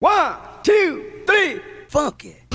One, 0.00 0.32
two, 0.64 1.20
three, 1.28 1.60
funk 1.92 2.24
it. 2.24 2.48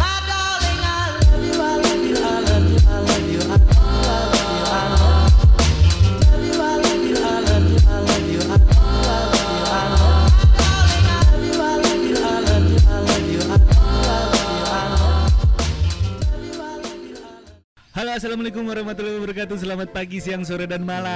Halo 17.93 18.11
assalamualaikum 18.17 18.65
warahmatullahi 18.65 19.21
wabarakatuh 19.21 19.61
Selamat 19.61 19.93
pagi, 19.93 20.17
siang, 20.17 20.41
sore, 20.41 20.65
dan 20.65 20.81
malam 20.81 21.13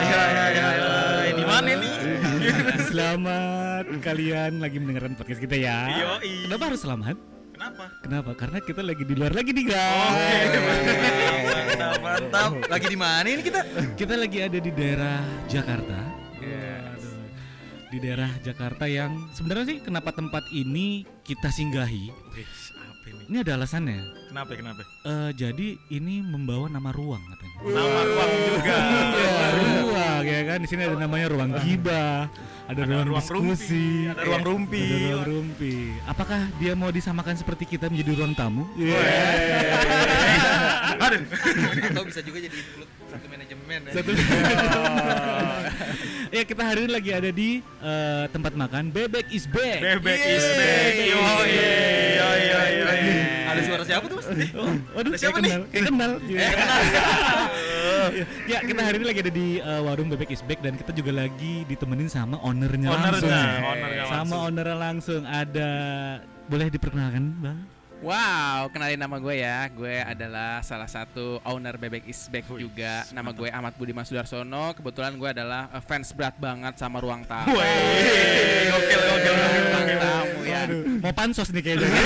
ya 0.00 0.24
ya 0.32 0.46
ya, 0.48 0.68
ya. 0.80 0.88
Di 1.36 1.44
mana 1.44 1.70
nih? 1.76 1.92
Selamat 2.88 3.63
kalian 3.98 4.52
lagi 4.58 4.76
mendengarkan 4.78 5.14
podcast 5.14 5.38
kita 5.38 5.56
ya 5.56 5.78
Yoi. 5.90 6.46
Kenapa 6.46 6.62
harus 6.68 6.80
selamat? 6.80 7.16
Kenapa? 7.54 7.84
Kenapa? 8.02 8.30
Karena 8.34 8.58
kita 8.60 8.82
lagi 8.82 9.02
di 9.02 9.14
luar 9.14 9.30
lagi 9.30 9.50
nih 9.50 9.64
guys 9.64 10.50
Oke, 10.50 10.58
mantap, 10.60 11.98
mantap. 12.00 12.50
Lagi 12.66 12.86
di 12.86 12.98
mana 12.98 13.26
ini 13.26 13.42
kita? 13.42 13.60
Kita 13.94 14.14
lagi 14.14 14.38
ada 14.38 14.58
di 14.58 14.70
daerah 14.70 15.18
Jakarta 15.46 15.98
Yes. 16.38 17.02
Di 17.88 17.98
daerah 17.98 18.30
Jakarta 18.38 18.84
yang 18.84 19.30
sebenarnya 19.30 19.64
sih 19.66 19.78
kenapa 19.80 20.10
tempat 20.10 20.42
ini 20.50 21.06
kita 21.22 21.48
singgahi 21.48 22.10
apa 22.10 23.06
ini? 23.06 23.22
Ini 23.30 23.36
ada 23.40 23.52
alasannya 23.56 24.00
Kenapa? 24.28 24.50
Kenapa? 24.52 24.82
Eh, 25.04 25.30
Jadi 25.32 25.68
ini 25.88 26.18
membawa 26.20 26.66
nama 26.66 26.90
ruang 26.90 27.22
katanya 27.22 27.56
Nama 27.64 28.00
ruang 28.02 28.30
juga. 28.44 28.76
Iya, 29.14 29.46
ruang 29.54 30.22
ya 30.26 30.40
kan 30.44 30.58
di 30.58 30.66
sini 30.66 30.82
ada 30.82 30.96
namanya 30.98 31.26
ruang 31.30 31.50
gibah, 31.62 32.26
ada, 32.64 32.80
Ada 32.80 33.04
ruang, 33.04 33.06
ruang 33.12 33.20
diskusi, 33.20 34.08
rumpi, 34.08 34.10
ada 34.10 34.22
ruang 34.24 34.44
rumpi. 34.44 34.80
ada 34.80 34.96
ruang 35.04 35.24
rumpi. 35.28 35.74
Apakah 36.08 36.40
dia 36.56 36.72
mau 36.72 36.88
disamakan 36.88 37.36
seperti 37.36 37.68
kita 37.68 37.92
menjadi 37.92 38.16
ruang 38.16 38.32
tamu? 38.32 38.64
Aduh. 40.96 41.20
Atau 41.92 42.04
bisa 42.08 42.24
juga 42.24 42.38
jadi 42.40 42.56
satu 43.12 43.26
manajemen 43.28 43.78
ya. 43.84 43.92
Satu. 43.92 44.10
ya 46.40 46.42
kita 46.42 46.62
hari 46.64 46.88
ini 46.88 46.90
lagi 46.90 47.10
ada 47.12 47.28
di 47.28 47.60
eh, 47.60 48.24
tempat 48.32 48.56
makan 48.56 48.88
Bebek 48.88 49.28
is 49.28 49.44
back. 49.44 49.84
Bebek 49.84 50.16
Yeay. 50.16 50.32
is 50.32 50.46
back. 50.56 50.92
Yo, 51.04 51.20
yo, 51.20 52.28
yo, 52.40 52.60
yo. 52.88 53.14
Ada 53.44 53.60
suara 53.60 53.84
siapa 53.84 54.04
tuh 54.08 54.16
mas? 54.18 54.26
Oh, 54.56 54.72
waduh, 54.96 55.12
Ada 55.12 55.18
siapa 55.20 55.36
siapa 55.36 55.38
kenal, 55.44 55.60
kayak 55.68 55.84
kenal. 55.92 56.12
Iya. 58.10 58.24
ya, 58.52 58.58
kita 58.60 58.80
hari 58.80 58.96
ini 58.98 59.06
lagi 59.06 59.20
ada 59.22 59.32
di 59.32 59.48
eh, 59.56 59.80
warung 59.80 60.08
Bebek 60.08 60.30
is 60.30 60.42
back 60.42 60.60
dan 60.60 60.74
kita 60.74 60.90
juga 60.90 61.12
lagi 61.14 61.62
ditemenin 61.64 62.08
sama 62.08 62.36
ownernya 62.40 62.88
Ownernya, 62.88 63.10
langsung. 63.14 63.30
nih. 63.30 63.60
ownernya 63.62 64.02
sama 64.04 64.14
langsung. 64.18 64.40
ownernya 64.42 64.76
langsung 64.76 65.22
ada 65.24 65.68
boleh 66.44 66.66
diperkenalkan, 66.68 67.24
Bang? 67.40 67.58
Wow, 68.04 68.68
kenalin 68.68 69.00
nama 69.00 69.16
gue 69.16 69.40
ya. 69.40 69.64
Gue 69.72 69.96
adalah 69.96 70.60
salah 70.60 70.84
satu 70.84 71.40
owner 71.40 71.80
Bebek 71.80 72.04
is 72.04 72.20
Back 72.28 72.44
Wih, 72.52 72.68
juga. 72.68 73.00
Nama 73.08 73.32
gue 73.32 73.48
Ahmad 73.48 73.72
Budiman 73.80 74.04
Sudarsono. 74.04 74.76
Kebetulan 74.76 75.16
gue 75.16 75.24
adalah 75.24 75.72
eh, 75.72 75.80
fans 75.80 76.12
berat 76.12 76.36
banget 76.36 76.76
sama 76.76 77.00
Ruang 77.00 77.24
Tamu. 77.24 77.48
Wih, 77.48 77.64
gokil, 78.68 79.00
gokil, 79.00 79.32
gokil, 79.32 79.64
Ruang. 79.64 79.88
Tamu 79.96 80.40
ya. 80.44 80.58
Aduh, 80.68 80.82
mau 81.00 81.12
pansos 81.16 81.48
nih 81.48 81.62
kayaknya. 81.64 81.88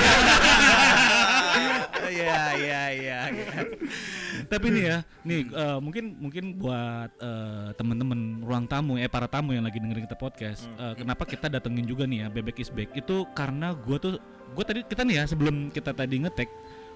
Iya, 2.08 2.40
iya, 2.56 2.82
iya. 2.92 3.20
iya. 4.48 4.56
Tapi 4.56 4.66
nih 4.72 4.82
ya, 4.88 4.98
nih 5.28 5.40
eh, 5.52 5.78
mungkin 5.84 6.04
mungkin 6.16 6.44
buat 6.56 7.10
eh, 7.20 7.68
temen-temen 7.76 8.40
ruang 8.42 8.64
tamu 8.64 8.96
ya 8.96 9.06
para 9.12 9.28
tamu 9.28 9.52
yang 9.52 9.68
lagi 9.68 9.76
dengerin 9.76 10.08
kita 10.08 10.16
podcast, 10.16 10.64
eh, 10.80 10.96
kenapa 10.96 11.28
kita 11.28 11.52
datengin 11.52 11.84
juga 11.84 12.08
nih 12.08 12.24
ya 12.24 12.32
Bebek 12.32 12.64
is 12.64 12.72
back? 12.72 12.96
Itu 12.96 13.28
karena 13.36 13.76
gua 13.76 14.00
tuh 14.00 14.16
gua 14.56 14.64
tadi 14.64 14.80
kita 14.82 15.04
nih 15.04 15.20
ya 15.20 15.24
sebelum 15.28 15.68
kita 15.68 15.92
tadi 15.92 16.24
ngetek 16.24 16.48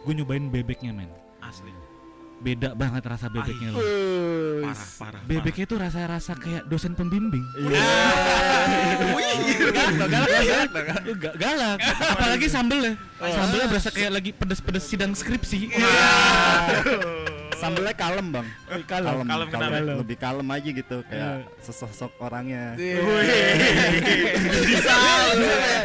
gue 0.02 0.12
nyobain 0.18 0.50
bebeknya 0.50 0.90
men. 0.90 1.10
Asli. 1.42 1.70
beda 2.42 2.74
banget 2.74 3.06
rasa 3.06 3.30
bebeknya 3.30 3.70
loh. 3.70 3.78
Parah, 4.66 4.88
parah. 4.98 5.22
bebeknya 5.30 5.62
tuh 5.62 5.78
rasa-rasa 5.78 6.34
kayak 6.34 6.66
dosen 6.66 6.98
pembimbing. 6.98 7.46
Galak, 9.78 10.10
galak, 10.10 10.42
galak. 10.42 11.38
Galak 11.38 11.78
apalagi 12.18 12.50
sambelnya. 12.50 12.98
Sambelnya 13.22 13.66
berasa 13.70 13.94
kayak 13.94 14.10
lagi 14.10 14.30
pedes-pedes 14.34 14.90
sidang 14.90 15.14
skripsi 15.14 15.70
Sambelnya 17.62 17.94
kalem 17.94 18.26
bang, 18.34 18.46
kalem. 18.90 19.22
Kalem? 19.22 19.48
Kalem. 19.54 19.84
lebih 20.02 20.16
kalem 20.18 20.48
aja 20.50 20.70
gitu 20.74 20.96
Iya. 20.98 21.06
kayak 21.06 21.34
sesosok 21.62 22.10
orangnya. 22.18 22.74
Bisa, 24.66 24.96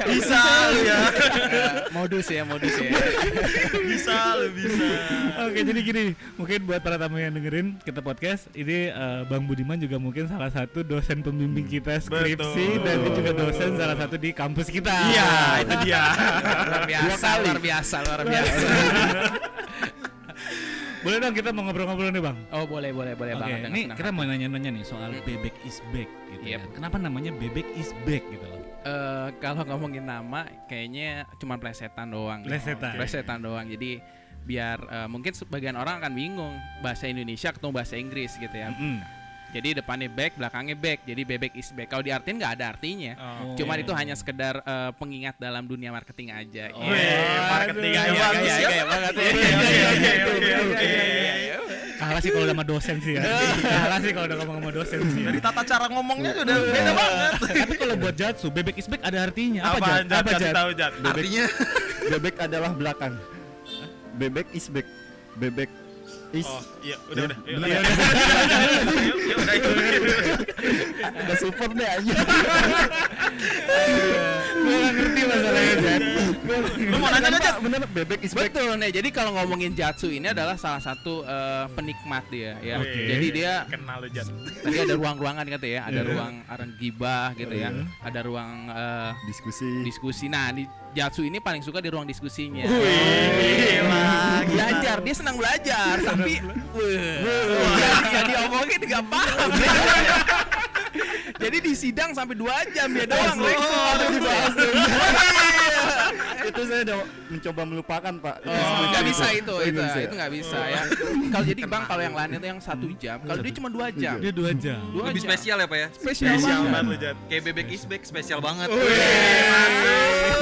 bisa 0.10 0.42
lu 0.74 0.80
ya. 0.82 1.00
Modus 1.94 2.26
ya, 2.34 2.42
modus 2.42 2.74
ya. 2.82 2.90
Bisa 3.78 4.18
lu 4.42 4.48
bisa. 4.58 4.88
Oke 5.46 5.60
jadi 5.62 5.80
gini 5.86 6.04
mungkin 6.34 6.60
buat 6.66 6.82
para 6.82 6.98
tamu 6.98 7.22
yang 7.22 7.38
dengerin 7.38 7.78
kita 7.86 8.02
podcast 8.02 8.50
ini 8.58 8.90
eh, 8.90 9.22
Bang 9.30 9.46
Budiman 9.46 9.78
juga 9.78 10.02
mungkin 10.02 10.26
salah 10.26 10.50
satu 10.50 10.82
dosen 10.82 11.22
pembimbing 11.22 11.70
kita 11.70 12.02
skripsi 12.02 12.82
Betul. 12.82 12.86
dan 12.90 12.96
dia 13.06 13.12
juga 13.14 13.32
dosen 13.38 13.70
salah 13.78 13.94
satu 13.94 14.18
di 14.18 14.34
kampus 14.34 14.74
kita. 14.74 14.90
Iya, 15.14 15.30
itu 15.62 15.76
dia. 15.86 16.04
Luar 16.66 16.84
biasa, 16.90 17.28
luar 17.46 17.60
biasa, 17.62 17.96
luar 18.02 18.22
biasa. 18.26 18.66
Boleh 20.98 21.18
dong 21.20 21.34
kita 21.34 21.50
mau 21.52 21.62
ngobrol-ngobrol 21.64 22.10
nih 22.10 22.24
Bang. 22.24 22.38
Oh, 22.50 22.66
boleh, 22.66 22.90
boleh, 22.90 23.14
boleh 23.14 23.34
Oke, 23.34 23.42
banget. 23.44 23.70
ini 23.70 23.82
kita 23.92 24.10
mau 24.10 24.24
nanya-nanya 24.24 24.70
nih 24.74 24.84
soal 24.84 25.10
Mm. 25.10 25.24
bebek 25.24 25.56
is 25.62 25.78
back 25.92 26.10
gitu 26.28 26.44
Yep. 26.44 26.50
ya. 26.50 26.60
Kenapa 26.74 26.98
namanya 26.98 27.32
bebek 27.32 27.68
is 27.74 27.94
back 28.02 28.24
gitu 28.26 28.44
loh? 28.44 28.62
Eh, 28.80 29.28
kalau 29.38 29.62
ngomongin 29.64 30.02
nama 30.02 30.48
kayaknya 30.66 31.28
cuma 31.38 31.56
plesetan 31.56 32.10
doang. 32.10 32.42
Plesetan. 32.42 32.96
Plesetan 32.96 33.40
doang. 33.40 33.68
Jadi 33.68 34.00
biar 34.42 34.80
eh, 34.82 35.08
mungkin 35.08 35.32
sebagian 35.32 35.76
orang 35.76 36.00
akan 36.00 36.14
bingung 36.14 36.54
bahasa 36.80 37.06
Indonesia 37.06 37.52
ketemu 37.52 37.72
bahasa 37.72 37.96
Inggris 37.96 38.34
gitu 38.34 38.54
ya. 38.54 38.72
Mm-mm. 38.72 38.98
Jadi 39.48 39.80
depannya 39.80 40.12
back, 40.12 40.36
belakangnya 40.36 40.76
back. 40.76 41.00
Jadi 41.04 41.22
bebek 41.24 41.54
is 41.56 41.72
back. 41.72 41.88
Kalau 41.88 42.04
diartiin 42.04 42.36
nggak 42.36 42.54
ada 42.60 42.66
artinya. 42.76 43.14
Oh. 43.16 43.56
Cuma 43.56 43.80
itu 43.80 43.96
hanya 43.96 44.12
sekedar 44.14 44.60
eh, 44.60 44.92
pengingat 44.96 45.40
dalam 45.40 45.64
dunia 45.64 45.90
marketing 45.90 46.36
aja. 46.36 46.68
Wih, 46.76 47.40
marketing 47.48 47.94
Aduh. 47.96 48.04
aja 48.04 48.12
Gaya, 48.12 48.28
bagus 48.28 48.44
gaya, 48.44 48.60
ya. 48.60 48.68
gaya 48.68 48.86
banget 48.86 49.14
ya. 49.16 49.30
Oke, 49.88 50.12
oke, 50.28 50.52
oke. 50.68 50.92
Kalah 51.98 52.22
sih 52.22 52.30
kalau 52.30 52.46
sama 52.46 52.62
dosen 52.62 52.96
sih 53.02 53.14
ya. 53.18 53.22
Kalah 53.58 54.00
sih 54.00 54.12
kalau 54.14 54.26
udah 54.30 54.38
ngomong 54.44 54.58
sama 54.62 54.72
dosen 54.72 55.00
sih. 55.10 55.22
ya. 55.24 55.28
Dari 55.34 55.40
tata 55.42 55.62
cara 55.66 55.86
ngomongnya 55.90 56.32
sudah 56.36 56.56
beda 56.62 56.92
banget. 56.94 57.32
Tapi 57.58 57.76
kalau 57.76 57.96
buat 57.98 58.16
Jatsu, 58.16 58.48
bebek 58.54 58.76
is 58.78 58.86
back 58.86 59.02
ada 59.02 59.18
artinya. 59.26 59.62
Apa, 59.66 59.76
Apa 59.76 59.88
Jat? 59.88 60.04
Jat? 60.06 60.20
Apa 60.22 60.32
Jat? 60.38 60.54
tahu 60.54 60.70
Jat. 60.78 60.92
Artinya 61.02 61.46
bebek 62.12 62.36
adalah 62.38 62.72
belakang. 62.76 63.14
Bebek 64.14 64.48
is 64.52 64.68
back. 64.70 64.86
Bebek 65.38 65.70
is 66.34 66.46
Oh, 66.46 66.60
iya, 66.82 66.96
udah 67.08 67.24
udah. 67.26 67.38
Yuk, 67.40 67.56
Bener 67.56 67.68
iya. 67.68 67.80
ya? 67.80 67.88
Udah 69.38 69.56
ada 71.18 71.36
support 71.38 71.72
deh 71.72 71.88
aja. 71.88 72.14
Gue 74.58 74.76
gak 74.78 74.94
ngerti 74.94 75.22
masalahnya 75.24 75.76
Jat. 75.78 76.02
Lu 76.78 76.98
mau 77.00 77.10
nanya 77.10 77.40
Jat? 77.40 77.56
Bener 77.60 77.80
bebek 77.88 78.20
is 78.22 78.34
back. 78.34 78.52
Betul 78.52 78.76
nih. 78.76 78.92
Jadi 78.92 79.10
kalau 79.10 79.32
ngomongin 79.34 79.72
Jatsu 79.72 80.08
ini 80.10 80.28
adalah 80.28 80.56
salah 80.56 80.80
satu 80.80 81.24
eh, 81.24 81.66
penikmat 81.72 82.24
dia 82.28 82.60
ya. 82.60 82.76
Jadi 82.84 83.28
dia 83.32 83.64
Kenal 83.68 84.04
lu 84.04 84.10
Jat. 84.10 84.28
tadi 84.62 84.78
ada 84.78 84.94
ruang-ruangan 84.96 85.46
kata 85.48 85.68
ya, 85.68 85.82
ada 85.86 85.96
Iya. 85.98 86.08
ruang 86.08 86.34
aran 86.46 86.70
gibah 86.78 87.32
gitu 87.34 87.56
ya. 87.56 87.70
Ada 88.02 88.20
ruang 88.22 88.52
eh, 88.70 89.12
Diskusi. 89.26 89.70
diskusi. 89.84 90.26
Nah, 90.28 90.52
di 90.52 90.64
Jatsu 90.92 91.22
ini 91.22 91.38
paling 91.38 91.62
suka 91.62 91.78
di 91.78 91.88
ruang 91.88 92.04
diskusinya. 92.04 92.66
Gila, 92.66 94.10
belajar, 94.48 94.98
dia 95.00 95.14
senang 95.14 95.38
belajar, 95.38 95.96
tapi 96.18 96.34
wah, 96.74 97.78
yang 98.10 98.26
diomongin 98.26 98.80
nggak 98.82 99.04
paham. 99.06 99.50
Jadi 101.38 101.58
di 101.62 101.74
sidang 101.78 102.10
sampai 102.18 102.34
dua 102.34 102.66
jam 102.74 102.90
dia 102.90 103.06
doang 103.06 103.38
rekor. 103.38 103.96
Iya. 105.68 106.54
itu 106.54 106.62
saya 106.64 106.82
udah 106.88 106.98
mencoba 107.28 107.62
melupakan 107.68 108.14
pak. 108.24 108.36
Oh, 108.48 108.86
nggak 108.88 109.04
bisa 109.04 109.26
itu, 109.36 109.52
Oh, 109.52 109.62
itu, 109.62 109.76
nggak 109.78 109.84
bisa 109.84 110.00
ya? 110.00 110.06
itu 110.08 110.16
nggak 110.16 110.32
bisa 110.32 110.58
ya. 110.58 110.82
Kalau 111.28 111.46
jadi 111.46 111.62
bang, 111.68 111.84
kalau 111.86 112.02
yang 112.02 112.16
lain 112.16 112.30
itu 112.40 112.48
yang 112.48 112.62
satu 112.64 112.88
jam, 112.96 113.18
kalau 113.28 113.42
dia 113.44 113.54
cuma 113.54 113.70
dua 113.70 113.88
jam. 113.92 114.16
Dia 114.24 114.32
dua 114.32 114.52
jam. 114.56 114.80
Lebih 114.96 115.22
spesial 115.28 115.58
ya 115.60 115.68
pak 115.68 115.78
ya? 115.78 115.88
Spesial 115.92 116.64
banget. 116.72 117.16
Kayak 117.28 117.42
bebek 117.52 117.68
is 117.68 117.84
back 117.84 118.04
spesial 118.08 118.40
banget. 118.40 118.68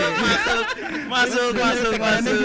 Masuk, 0.06 0.66
masuk, 1.06 1.50
masuk, 1.58 1.94
masuk, 1.98 2.38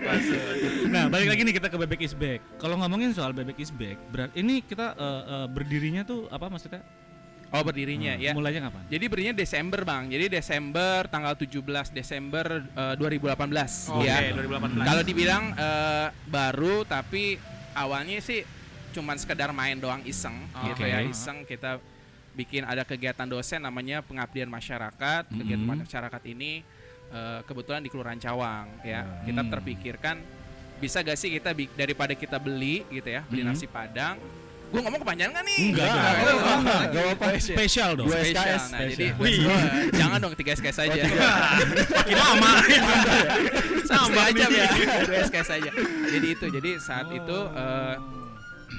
masuk. 0.00 0.44
Nah, 0.94 1.04
balik 1.12 1.28
lagi 1.28 1.40
nih 1.44 1.54
kita 1.54 1.68
ke 1.68 1.76
bebek 1.76 2.00
is 2.00 2.16
back. 2.16 2.40
Kalau 2.56 2.80
ngomongin 2.80 3.12
soal 3.12 3.36
bebek 3.36 3.60
is 3.60 3.68
back, 3.68 4.00
berat 4.08 4.32
ini 4.32 4.64
kita 4.64 4.96
eh, 4.96 5.22
eh, 5.28 5.46
berdirinya 5.46 6.02
tuh 6.02 6.24
apa 6.28 6.48
maksudnya? 6.48 6.80
Oh 7.48 7.64
berdirinya 7.64 8.16
ya. 8.16 8.32
Mulainya 8.32 8.68
kapan? 8.68 8.82
Jadi 8.88 9.04
berinya 9.08 9.32
Desember 9.32 9.80
bang. 9.80 10.08
Jadi 10.08 10.24
Desember 10.28 11.08
tanggal 11.08 11.32
17 11.36 11.92
Desember 11.92 12.46
eh, 12.64 12.94
2018 12.96 13.92
Oke, 13.92 14.04
ya. 14.04 14.16
2018. 14.32 14.84
Kalau 14.84 15.02
dibilang 15.04 15.44
eh, 15.56 16.06
baru 16.28 16.84
tapi 16.84 17.36
awalnya 17.76 18.20
sih 18.20 18.44
cuman 18.96 19.20
sekedar 19.20 19.52
main 19.52 19.76
doang 19.76 20.00
iseng 20.08 20.48
gitu 20.64 20.82
Oke. 20.82 20.88
ya 20.88 21.04
iseng 21.04 21.44
kita 21.44 21.76
bikin 22.32 22.64
ada 22.64 22.80
kegiatan 22.82 23.28
dosen 23.28 23.60
namanya 23.60 24.00
pengabdian 24.00 24.48
masyarakat. 24.48 25.28
Kegiatan 25.28 25.64
Mhm. 25.68 25.84
masyarakat 25.84 26.22
ini 26.28 26.64
eh, 27.08 27.40
kebetulan 27.42 27.80
di 27.80 27.88
Kelurahan 27.88 28.16
Cawang 28.16 28.82
ya. 28.82 29.02
Kita 29.22 29.40
Hmm. 29.40 29.50
terpikirkan 29.50 30.16
bisa 30.78 31.02
gak 31.02 31.16
sih 31.16 31.32
kita 31.32 31.50
daripada 31.74 32.12
kita 32.12 32.38
beli 32.38 32.86
gitu 32.88 33.08
ya, 33.08 33.24
beli 33.24 33.42
Mhm. 33.42 33.48
nasi 33.50 33.66
padang. 33.66 34.14
Gue 34.68 34.84
ngomong 34.84 35.00
kepanjangan 35.00 35.40
nih. 35.42 35.58
Enggak, 35.72 35.88
Enggak, 35.88 35.96
enggak. 35.96 36.20
enggak, 36.28 36.56
enggak. 36.60 36.82
Gak 36.84 37.02
apa-apa. 37.08 37.26
Spesial 37.40 37.90
dong. 37.96 38.06
Spesial. 38.06 38.60
Nah, 38.68 38.80
jadi 38.84 39.06
jangan 39.90 40.18
dong 40.20 40.34
tiga 40.36 40.50
SKS 40.52 40.78
aja. 40.84 41.02
Makin 41.88 42.16
lama. 42.16 42.52
Sama 43.84 44.20
aja 44.28 44.44
ya. 44.44 44.66
Dua 45.02 45.16
SKS 45.24 45.48
aja. 45.56 45.70
Jadi 46.12 46.26
itu, 46.28 46.46
jadi 46.52 46.70
saat 46.78 47.08
itu 47.08 47.38
eh, 47.48 47.94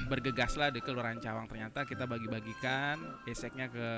bergegaslah 0.06 0.70
di 0.70 0.78
Kelurahan 0.78 1.18
Cawang 1.18 1.46
ternyata 1.46 1.82
kita 1.82 2.06
bagi-bagikan 2.06 2.98
eseknya 3.26 3.66
ke 3.66 3.88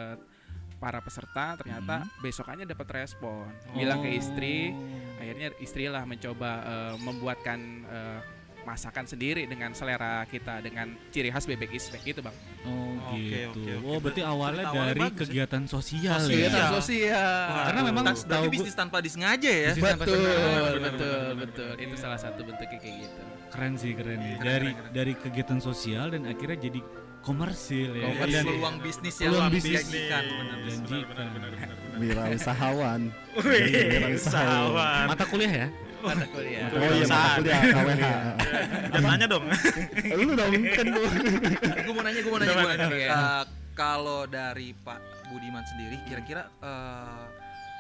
para 0.82 0.99
peserta 0.99 1.55
ternyata 1.55 2.02
besokannya 2.19 2.67
dapat 2.67 2.88
respon 2.99 3.46
bilang 3.70 4.02
ke 4.02 4.11
istri 4.12 4.75
akhirnya 5.17 5.55
istrilah 5.56 6.02
mencoba 6.02 6.50
eh, 6.61 6.94
membuatkan 6.99 7.58
eh, 7.87 8.20
masakan 8.62 9.02
sendiri 9.05 9.46
dengan 9.46 9.70
selera 9.73 10.23
kita 10.25 10.58
dengan 10.58 10.94
ciri 11.11 11.31
khas 11.31 11.46
bebek 11.46 11.70
isbek 11.70 12.02
gitu 12.05 12.20
bang 12.20 12.34
Oh 12.62 12.94
Oke, 13.12 13.26
gitu. 13.26 13.50
oke, 13.50 13.73
oke. 13.75 13.84
Oh 13.84 13.99
berarti 13.99 14.23
awalnya 14.23 14.64
Awalnya 14.64 14.87
dari 14.88 15.00
bagus 15.02 15.19
ya. 15.20 15.26
kegiatan 15.26 15.62
sosial 15.67 16.17
Sosial. 16.17 16.31
ya. 16.31 16.38
Kegiatan 16.38 16.70
sosial 16.73 17.46
Karena 17.67 17.81
memang 17.82 18.05
Tas- 18.06 18.23
tahu 18.25 18.44
bisnis 18.49 18.73
tanpa 18.73 18.96
disengaja 18.99 19.50
ya. 19.50 19.70
Bisnis 19.75 19.82
tanpa 19.84 20.05
betul 20.06 20.17
sengaja. 20.17 20.38
betul 20.38 20.79
betul, 20.79 21.26
benar, 21.34 21.82
itu 21.82 21.94
salah 21.99 22.17
satu 22.17 22.40
bentuknya 22.40 22.79
kayak 22.79 22.96
gitu 23.02 23.20
Keren 23.50 23.73
sih 23.75 23.93
keren 23.93 24.17
nih. 24.17 24.32
Keren, 24.32 24.46
Dari 24.46 24.62
keren, 24.64 24.76
keren. 24.79 24.93
dari 24.94 25.12
kegiatan 25.19 25.58
sosial 25.61 26.06
dan 26.08 26.23
akhirnya 26.25 26.58
jadi 26.62 26.81
komersil 27.23 27.91
ya. 27.95 28.07
Jadi 28.19 28.33
Dan 28.35 28.45
peluang 28.45 28.77
bisnis 28.83 29.15
yang 29.17 29.31
peluang 29.33 29.51
bisnis 29.51 29.73
bisnis. 29.79 29.95
menjanjikan. 29.95 30.23
bener. 30.27 31.29
menjanjikan. 31.33 31.77
Wirausahawan. 31.93 33.01
Wih, 33.39 33.45
Wirausahawan. 33.47 34.13
usahawan. 34.19 35.05
Mata 35.07 35.25
kuliah 35.25 35.55
ya. 35.55 35.69
mata 36.03 36.27
kuliah 36.27 36.67
Oh 36.67 36.91
iya, 36.91 37.07
mata 37.07 37.29
kuliah 37.39 37.61
KWH. 37.63 38.05
Jangan 38.93 39.09
nanya 39.15 39.27
dong. 39.31 39.45
Lu 40.19 40.33
dong 40.35 40.51
kan 40.75 40.87
lu. 40.91 41.03
gue 41.87 41.93
mau 41.95 42.03
nanya, 42.03 42.21
gue 42.21 42.33
mau 42.35 42.41
nanya, 42.43 42.53
gue 42.53 42.69
nanya. 42.75 42.87
Iya. 42.91 43.11
Eh, 43.15 43.43
kalau 43.73 44.27
dari 44.27 44.75
Pak 44.75 44.99
Budiman 45.31 45.63
sendiri, 45.63 46.03
kira-kira 46.03 46.51
eh, 46.59 47.23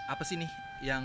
apa 0.06 0.22
sih 0.22 0.38
nih 0.38 0.50
yang 0.86 1.02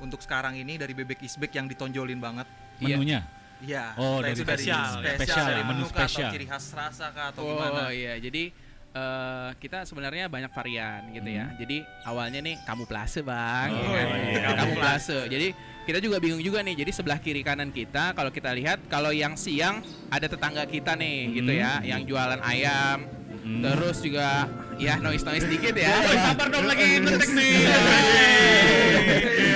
untuk 0.00 0.24
sekarang 0.24 0.56
ini 0.56 0.80
dari 0.80 0.96
bebek 0.96 1.20
isbek 1.20 1.52
yang 1.52 1.68
ditonjolin 1.68 2.24
banget? 2.24 2.48
Iya. 2.80 2.96
Menunya. 2.96 3.20
Iya, 3.56 3.96
Oh, 3.96 4.20
dari 4.20 4.36
spesial, 4.36 5.00
spesial, 5.00 5.16
spesial, 5.16 5.46
dari 5.46 5.62
menu 5.64 5.80
menu 5.80 5.88
spesial. 5.88 6.28
atau 6.28 6.34
ciri 6.36 6.46
khas 6.46 6.66
rasa 6.72 7.06
kah 7.08 7.32
atau 7.32 7.40
oh 7.40 7.56
gimana? 7.56 7.88
iya. 7.88 8.14
Jadi 8.16 8.52
eh, 8.92 9.50
kita 9.56 9.84
sebenarnya 9.84 10.28
banyak 10.28 10.52
varian 10.52 11.08
gitu 11.10 11.30
ya. 11.30 11.46
Jadi 11.56 11.76
awalnya 12.02 12.40
nih 12.40 12.56
kamu 12.62 12.84
plase 12.84 13.20
bang. 13.20 13.68
Oh, 13.72 13.92
ya 13.92 14.04
kan? 14.04 14.18
iya, 14.20 14.48
kamu 14.54 14.72
plase 14.74 15.18
jadi 15.26 15.48
kita 15.86 15.98
juga 16.00 16.16
bingung 16.18 16.42
juga 16.42 16.60
nih. 16.60 16.74
Jadi 16.76 16.90
sebelah 16.92 17.16
kiri 17.16 17.40
kanan 17.40 17.70
kita 17.70 18.12
kalau 18.12 18.28
kita 18.28 18.52
lihat 18.52 18.84
kalau 18.88 19.08
yang 19.08 19.36
siang 19.36 19.80
ada 20.08 20.26
tetangga 20.26 20.64
kita 20.64 20.92
nih 20.92 21.16
gitu 21.34 21.52
ya. 21.52 21.80
Yang 21.80 22.12
jualan 22.12 22.40
ayam 22.42 23.08
Hmm. 23.46 23.62
terus 23.62 24.02
juga 24.02 24.50
ya 24.74 24.98
noise 24.98 25.22
noise 25.22 25.46
dikit 25.46 25.70
ya 25.72 25.94
sabar 26.02 26.50
dong 26.50 26.66
lagi 26.66 26.98
ngetek 26.98 27.30
nih. 27.30 27.54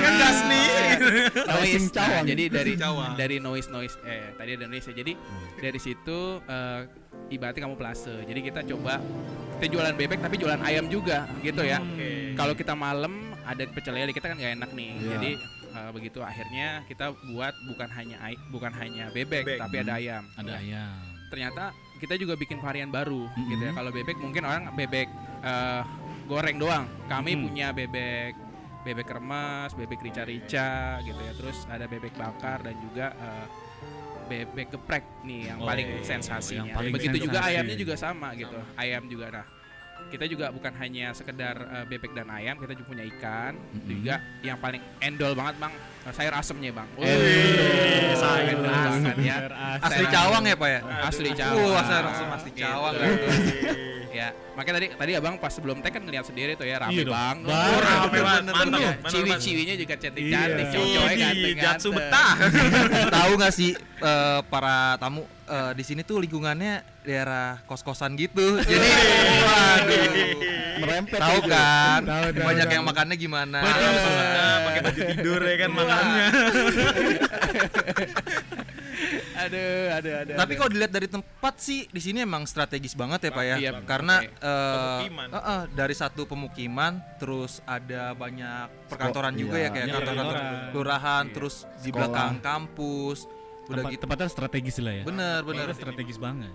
Ngegas 0.01 0.37
nih. 0.45 0.69
noise 1.43 1.85
Nah, 1.87 1.93
cawang. 1.97 2.23
jadi 2.25 2.43
dari 2.47 2.73
Cawang. 2.75 3.11
dari 3.15 3.37
noise 3.37 3.67
noise 3.67 3.95
eh 4.03 4.31
tadi 4.33 4.53
ada 4.53 4.65
noise 4.65 4.85
ya 4.85 4.95
jadi 4.95 5.13
dari 5.57 5.79
situ 5.79 6.19
eh, 6.41 6.81
ibaratnya 7.29 7.61
kamu 7.63 7.75
plase 7.75 8.23
jadi 8.23 8.39
kita 8.41 8.61
coba 8.65 9.01
kita 9.57 9.65
jualan 9.69 9.93
bebek 9.93 10.19
tapi 10.19 10.35
jualan 10.37 10.61
ayam 10.61 10.85
juga 10.87 11.25
gitu 11.41 11.61
ya 11.61 11.81
kalau 12.33 12.53
kita 12.53 12.71
malam 12.71 13.11
ada 13.43 13.65
pecel 13.67 13.91
lele 13.93 14.11
kita 14.11 14.25
kan 14.25 14.37
nggak 14.37 14.53
enak 14.55 14.69
nih 14.71 14.91
Iya. 14.93 15.09
jadi 15.11 15.31
eh, 15.71 15.89
begitu 15.91 16.19
akhirnya 16.21 16.67
kita 16.85 17.05
buat 17.27 17.53
bukan 17.67 17.89
hanya 17.89 18.17
bukan 18.47 18.71
hanya 18.73 19.09
bebek, 19.09 19.43
Bebek. 19.43 19.59
tapi 19.59 19.75
ada 19.79 19.93
ayam 19.95 20.23
Ada 20.37 20.51
ayam. 20.55 20.95
ternyata 21.27 21.63
kita 22.01 22.17
juga 22.17 22.33
bikin 22.33 22.57
varian 22.57 22.89
baru 22.89 23.29
Mhm. 23.29 23.47
gitu 23.47 23.61
ya. 23.61 23.71
Kalau 23.71 23.91
bebek 23.93 24.17
mungkin 24.17 24.43
orang 24.43 24.63
bebek 24.73 25.07
eh, 25.41 25.81
goreng 26.25 26.57
doang. 26.57 26.85
Kami 27.05 27.31
Mhm. 27.33 27.41
punya 27.43 27.67
bebek 27.71 28.33
bebek 28.81 29.07
remas 29.07 29.73
bebek 29.73 30.01
rica-rica 30.01 30.97
gitu 31.01 31.17
ya. 31.17 31.33
Terus 31.37 31.57
ada 31.65 31.85
bebek 31.85 32.13
bakar 32.13 32.61
dan 32.61 32.73
juga 32.79 33.13
eh, 33.13 33.45
bebek 34.25 34.67
geprek 34.71 35.05
nih 35.21 35.49
yang 35.49 35.59
Oh, 35.61 35.67
paling 35.67 35.87
yang 35.91 36.05
sensasinya. 36.07 36.73
Paling 36.73 36.93
begitu 36.93 37.17
juga 37.21 37.41
sensasi. 37.41 37.51
ayamnya 37.53 37.77
juga 37.77 37.95
sama 37.95 38.27
gitu. 38.33 38.57
Ayam 38.73 39.03
juga 39.05 39.25
nah 39.29 39.45
kita 40.07 40.25
juga 40.25 40.49
bukan 40.49 40.73
hanya 40.73 41.11
sekedar 41.11 41.55
eh, 41.61 41.85
bebek 41.85 42.11
dan 42.11 42.27
ayam 42.27 42.55
kita 42.55 42.73
juga 42.73 42.87
punya 42.89 43.05
ikan 43.09 43.53
Mhm. 43.53 43.87
juga 43.87 44.15
yang 44.41 44.57
paling 44.57 44.81
endol 44.99 45.31
banget 45.31 45.55
bang 45.57 45.73
eh, 46.01 46.11
sayur 46.11 46.33
asemnya 46.33 46.71
bang 46.73 46.87
Wih, 46.95 48.15
sayur 48.15 48.57
asem. 48.63 49.17
ya 49.21 49.37
Asli 49.77 49.95
Sayur 49.97 50.09
Cawang 50.09 50.43
ya, 50.43 50.55
Pak 50.55 50.67
ya? 50.67 50.79
asli 51.03 51.29
Cawang. 51.31 51.85
saya 51.85 52.01
langsung 52.03 52.29
asli 52.29 52.49
Gitu. 52.51 52.61
Cawang. 52.61 52.93
Ya, 54.11 54.27
makanya 54.51 54.77
tadi 54.77 54.87
tadi 54.91 55.11
abang 55.13 55.35
pas 55.35 55.49
sebelum 55.49 55.79
tag 55.79 55.89
kan 55.89 56.01
ngeliat 56.01 56.23
sendiri 56.23 56.53
tuh 56.53 56.63
ya 56.63 56.77
rame 56.77 56.93
Iya 56.93 57.03
bang. 57.05 57.35
Bang, 57.41 57.65
Oh, 57.65 57.79
rame 57.79 58.17
banget. 58.19 58.51
bener, 58.51 58.93
Ciwi-ciwinya 59.03 59.75
juga 59.75 59.93
cantik-cantik, 59.95 60.61
Iya. 60.61 60.69
cowok-cowoknya 60.69 61.17
ganteng-ganteng. 61.17 61.63
Jatsu 61.63 61.87
betah. 61.89 62.31
Tahu 63.15 63.29
nggak 63.35 63.51
sih 63.51 63.69
eh, 63.97 64.39
para 64.45 64.95
tamu 64.97 65.25
eh, 65.45 65.71
di 65.71 65.81
sini 65.81 66.01
tuh 66.01 66.19
lingkungannya 66.19 66.83
daerah 67.01 67.57
kos-kosan 67.65 68.13
gitu. 68.13 68.59
Jadi 68.59 68.87
waduh. 69.41 70.03
Merempet 70.77 71.17
Tahu 71.17 71.37
gitu. 71.37 71.47
kan? 71.47 71.99
Tahu, 72.01 72.23
tahu, 72.31 72.43
Banyak 72.43 72.65
tahu. 72.65 72.73
yang 72.73 72.83
makannya 72.83 73.15
gimana? 73.15 73.57
Pakai 74.61 74.79
baju 74.81 75.01
tidur 75.07 75.41
ya 75.41 75.55
kan 75.57 75.69
makannya. 75.71 76.25
Aduh, 79.33 79.85
aduh, 79.91 80.13
aduh. 80.21 80.35
Tapi 80.37 80.53
kalau 80.53 80.69
dilihat 80.69 80.93
dari 80.93 81.07
tempat 81.07 81.53
sih 81.57 81.87
di 81.87 82.01
sini 82.01 82.21
emang 82.21 82.45
strategis 82.45 82.93
banget 82.93 83.27
ya 83.27 83.31
Pak 83.31 83.43
ya. 83.43 83.55
Iya, 83.57 83.71
Karena 83.83 84.15
Pemukiman. 84.21 85.27
eh, 85.27 85.41
eh, 85.41 85.61
dari 85.73 85.95
satu 85.95 86.21
pemukiman 86.23 86.91
terus 87.17 87.59
ada 87.65 88.13
banyak 88.13 88.87
perkantoran 88.87 89.33
juga 89.33 89.57
iya. 89.57 89.67
ya 89.67 89.69
kayak 89.69 89.85
Iya, 89.87 89.93
kantor-kantor 89.95 90.35
perkantoran. 90.35 90.69
kelurahan, 90.71 91.23
terus 91.33 91.55
di 91.79 91.89
belakang 91.89 92.33
kampus. 92.39 93.19
Udah 93.61 93.75
Tempat, 93.77 93.91
gitu. 93.93 94.01
tempatnya 94.03 94.27
strategis 94.27 94.75
lah 94.81 94.93
ya. 94.93 95.03
Bener, 95.05 95.39
bener. 95.41 95.65
Tempatnya 95.69 95.77
strategis 95.77 96.17
banget. 96.17 96.53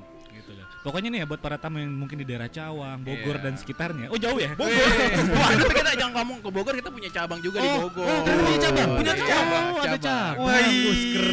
Pokoknya 0.87 1.11
nih 1.11 1.19
ya 1.19 1.27
buat 1.27 1.43
para 1.43 1.59
tamu 1.59 1.83
yang 1.83 1.91
mungkin 1.91 2.15
di 2.15 2.23
daerah 2.23 2.47
Cawang, 2.47 3.03
Bogor 3.03 3.43
Iya. 3.43 3.43
dan 3.43 3.55
sekitarnya. 3.59 4.07
Oh 4.07 4.15
jauh 4.15 4.39
ya? 4.39 4.55
Bogor. 4.55 4.71
Wah, 5.35 5.51
tapi 5.59 5.75
kita 5.75 5.93
jangan 5.99 6.13
ngomong 6.23 6.39
ke 6.39 6.49
Bogor, 6.55 6.75
kita 6.79 6.91
punya 6.95 7.11
cabang 7.11 7.43
juga 7.43 7.59
di 7.59 7.67
Oh, 7.67 7.91
Bogor. 7.91 8.07
oh, 8.07 8.19
kita 8.23 8.39
punya 8.39 8.59
cabang? 8.63 8.89
Punya 8.95 9.15
Iya, 9.19 9.27
cabang? 9.27 9.65
Oh, 9.67 9.83
ada 9.83 9.99
cabang. 9.99 10.35
Keren, 10.39 10.63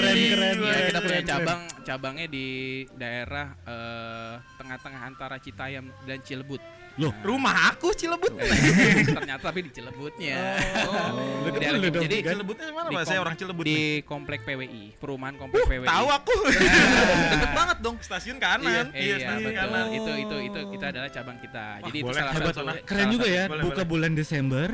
Jadi, 0.09 0.23
keren, 0.25 0.55
iya, 0.57 0.57
keren, 0.57 0.83
kita 0.89 0.99
punya 1.05 1.21
cabang, 1.21 1.59
cabangnya 1.85 2.25
di 2.25 2.47
daerah 2.97 3.47
eh, 3.63 4.33
tengah-tengah 4.57 5.01
antara 5.05 5.35
Citayam 5.37 5.85
dan 6.09 6.17
Cilebut. 6.25 6.57
Loh, 6.93 7.09
Rumah 7.25 7.73
aku 7.73 7.89
Cilebut. 7.91 8.29
Ternyata 9.17 9.49
tapi 9.49 9.65
di 9.65 9.71
Cilebutnya. 9.73 10.61
Oh, 10.85 11.49
Di 11.49 11.49
dulu 11.57 11.87
dong, 11.89 12.03
jadi 12.05 12.17
kan? 12.21 12.31
Cilebutnya 12.37 12.65
mana 12.69 12.87
Di 12.87 12.95
Pak? 12.95 13.03
Saya 13.09 13.19
orang 13.25 13.33
Cilebut. 13.33 13.63
di 13.65 13.73
nih. 13.73 14.05
komplek 14.05 14.39
PWI, 14.45 14.83
perumahan 15.01 15.33
komplek 15.33 15.65
PWI. 15.65 15.89
Tahu 15.89 16.07
aku. 16.13 16.33
Deket 17.33 17.51
banget 17.51 17.77
dong. 17.81 17.95
Stasiun 17.97 18.37
kanan. 18.37 18.93
Iya, 18.93 19.15
stasiun 19.19 19.41
betul. 19.41 19.57
kanan. 19.57 19.85
Itu 19.89 20.11
itu 20.13 20.35
itu 20.53 20.59
kita 20.77 20.85
adalah 20.93 21.09
cabang 21.09 21.37
kita. 21.41 21.65
Jadi 21.81 21.97
itu 21.97 22.05
boleh. 22.05 22.19
salah 22.21 22.33
Hebat, 22.37 22.53
satu 22.53 22.61
Pak. 22.61 22.75
Keren 22.85 23.01
salah 23.01 23.13
juga 23.17 23.27
ya, 23.27 23.43
boleh, 23.49 23.63
buka 23.65 23.73
boleh. 23.75 23.85
bulan 23.89 24.11
Desember, 24.13 24.67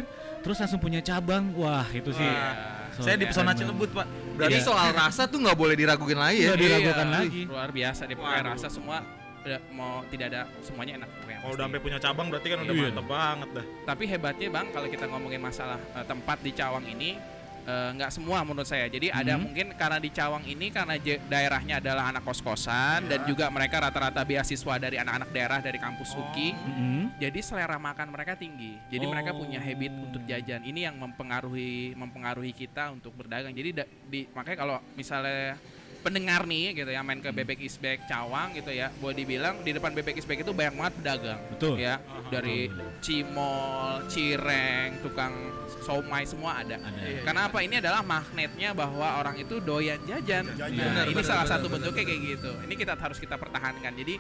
terus 0.43 0.57
langsung 0.59 0.79
punya 0.79 0.99
cabang. 0.99 1.43
Wah, 1.55 1.87
itu 1.89 2.11
sih. 2.11 2.27
Iya. 2.27 2.51
So- 2.99 3.07
Saya 3.07 3.15
di 3.15 3.31
pesona 3.31 3.55
keren 3.55 3.59
Cilebut, 3.63 3.89
Pak. 3.95 4.07
Berarti 4.35 4.59
Jadi- 4.59 4.67
soal 4.67 4.87
rasa 4.91 5.23
tuh 5.23 5.39
nggak 5.39 5.55
boleh 5.55 5.75
diragukan 5.75 6.19
lagi 6.19 6.39
ya. 6.43 6.51
Nggak 6.51 6.59
diragukan 6.59 7.07
Iya, 7.07 7.15
lagi. 7.15 7.41
Luar 7.47 7.69
biasa 7.71 8.01
deh 8.03 8.15
pokoknya 8.15 8.43
rasa 8.43 8.67
semua 8.67 8.97
udah 9.41 9.59
mau 9.71 10.03
tidak 10.07 10.25
ada 10.29 10.41
semuanya 10.59 10.93
enak 10.97 11.09
pokoknya. 11.13 11.39
Kalau 11.39 11.53
udah 11.53 11.65
sampai 11.65 11.79
punya 11.79 11.97
cabang 11.97 12.27
berarti 12.27 12.47
kan 12.47 12.57
udah 12.59 12.73
Iya. 12.73 12.83
mantep 12.85 13.05
banget 13.07 13.49
dah. 13.53 13.65
Tapi 13.85 14.03
hebatnya 14.05 14.47
Bang 14.49 14.67
kalau 14.69 14.87
kita 14.87 15.05
ngomongin 15.05 15.39
masalah 15.39 15.79
eh, 15.91 16.05
tempat 16.05 16.37
di 16.39 16.51
Cawang 16.51 16.85
ini 16.85 17.11
eh, 17.61 17.89
nggak 17.91 18.09
semua 18.09 18.41
menurut 18.41 18.65
saya. 18.65 18.89
Jadi 18.89 19.07
ada 19.09 19.33
Mhm. 19.33 19.41
mungkin 19.41 19.67
karena 19.73 19.97
di 19.97 20.09
Cawang 20.09 20.41
ini 20.43 20.67
karena 20.69 20.97
daerahnya 21.23 21.77
adalah 21.77 22.09
anak 22.09 22.23
kos-kosan 22.23 23.05
dan 23.05 23.23
juga 23.23 23.45
mereka 23.47 23.77
rata-rata 23.79 24.23
beasiswa 24.23 24.75
dari 24.75 24.97
anak-anak 24.97 25.29
daerah 25.29 25.59
dari 25.59 25.77
kampus 25.77 26.09
UKI. 26.11 26.49
Mm-mm. 26.49 27.03
Jadi 27.17 27.39
selera 27.39 27.77
makan 27.77 28.09
mereka 28.09 28.33
tinggi. 28.33 28.73
Jadi 28.87 29.05
mereka 29.05 29.31
Oh. 29.31 29.39
punya 29.39 29.59
habit 29.59 29.91
untuk 29.93 30.23
jajan. 30.23 30.61
Ini 30.61 30.89
yang 30.89 30.95
mempengaruhi 30.97 31.93
mempengaruhi 31.93 32.51
kita 32.51 32.89
untuk 32.89 33.13
berdagang. 33.13 33.53
Jadi 33.53 33.69
da- 33.75 33.89
di 34.03 34.25
makanya 34.29 34.57
kalau 34.57 34.77
misalnya 34.95 35.59
pendengar 35.99 36.47
nih 36.47 36.71
gitu 36.73 36.89
ya 36.89 37.03
main 37.03 37.19
ke 37.19 37.29
Bebek 37.29 37.59
Isbek 37.59 38.07
Cawang 38.07 38.55
gitu 38.55 38.71
ya, 38.71 38.87
boleh 38.99 39.15
dibilang 39.19 39.59
di 39.61 39.75
depan 39.75 39.91
Bebek 39.91 40.15
Isbek 40.15 40.41
itu 40.41 40.51
banyak 40.55 40.75
banget 40.79 40.93
pedagang. 41.03 41.39
Betul. 41.51 41.75
Ya, 41.79 41.99
dari 42.31 42.71
cimol, 43.03 44.07
cireng, 44.07 45.03
tukang 45.03 45.33
somai 45.83 46.23
semua 46.23 46.63
ada. 46.63 46.79
Ada. 46.79 47.23
Karena 47.25 47.41
apa? 47.51 47.57
Ini 47.59 47.75
adalah 47.83 48.01
magnetnya 48.01 48.71
bahwa 48.71 49.19
orang 49.19 49.35
itu 49.39 49.59
doyan 49.59 49.99
jajan. 50.07 50.47
Nah, 50.55 50.69
Benar, 50.69 51.05
ini 51.09 51.15
benar, 51.19 51.27
salah 51.27 51.45
benar, 51.45 51.53
satu 51.57 51.67
benar, 51.67 51.91
bentuknya 51.91 52.03
kayak 52.07 52.21
gitu. 52.37 52.51
Ini 52.63 52.73
kita 52.79 52.93
harus 52.95 53.17
kita 53.19 53.35
pertahankan. 53.35 53.91
Jadi 53.95 54.15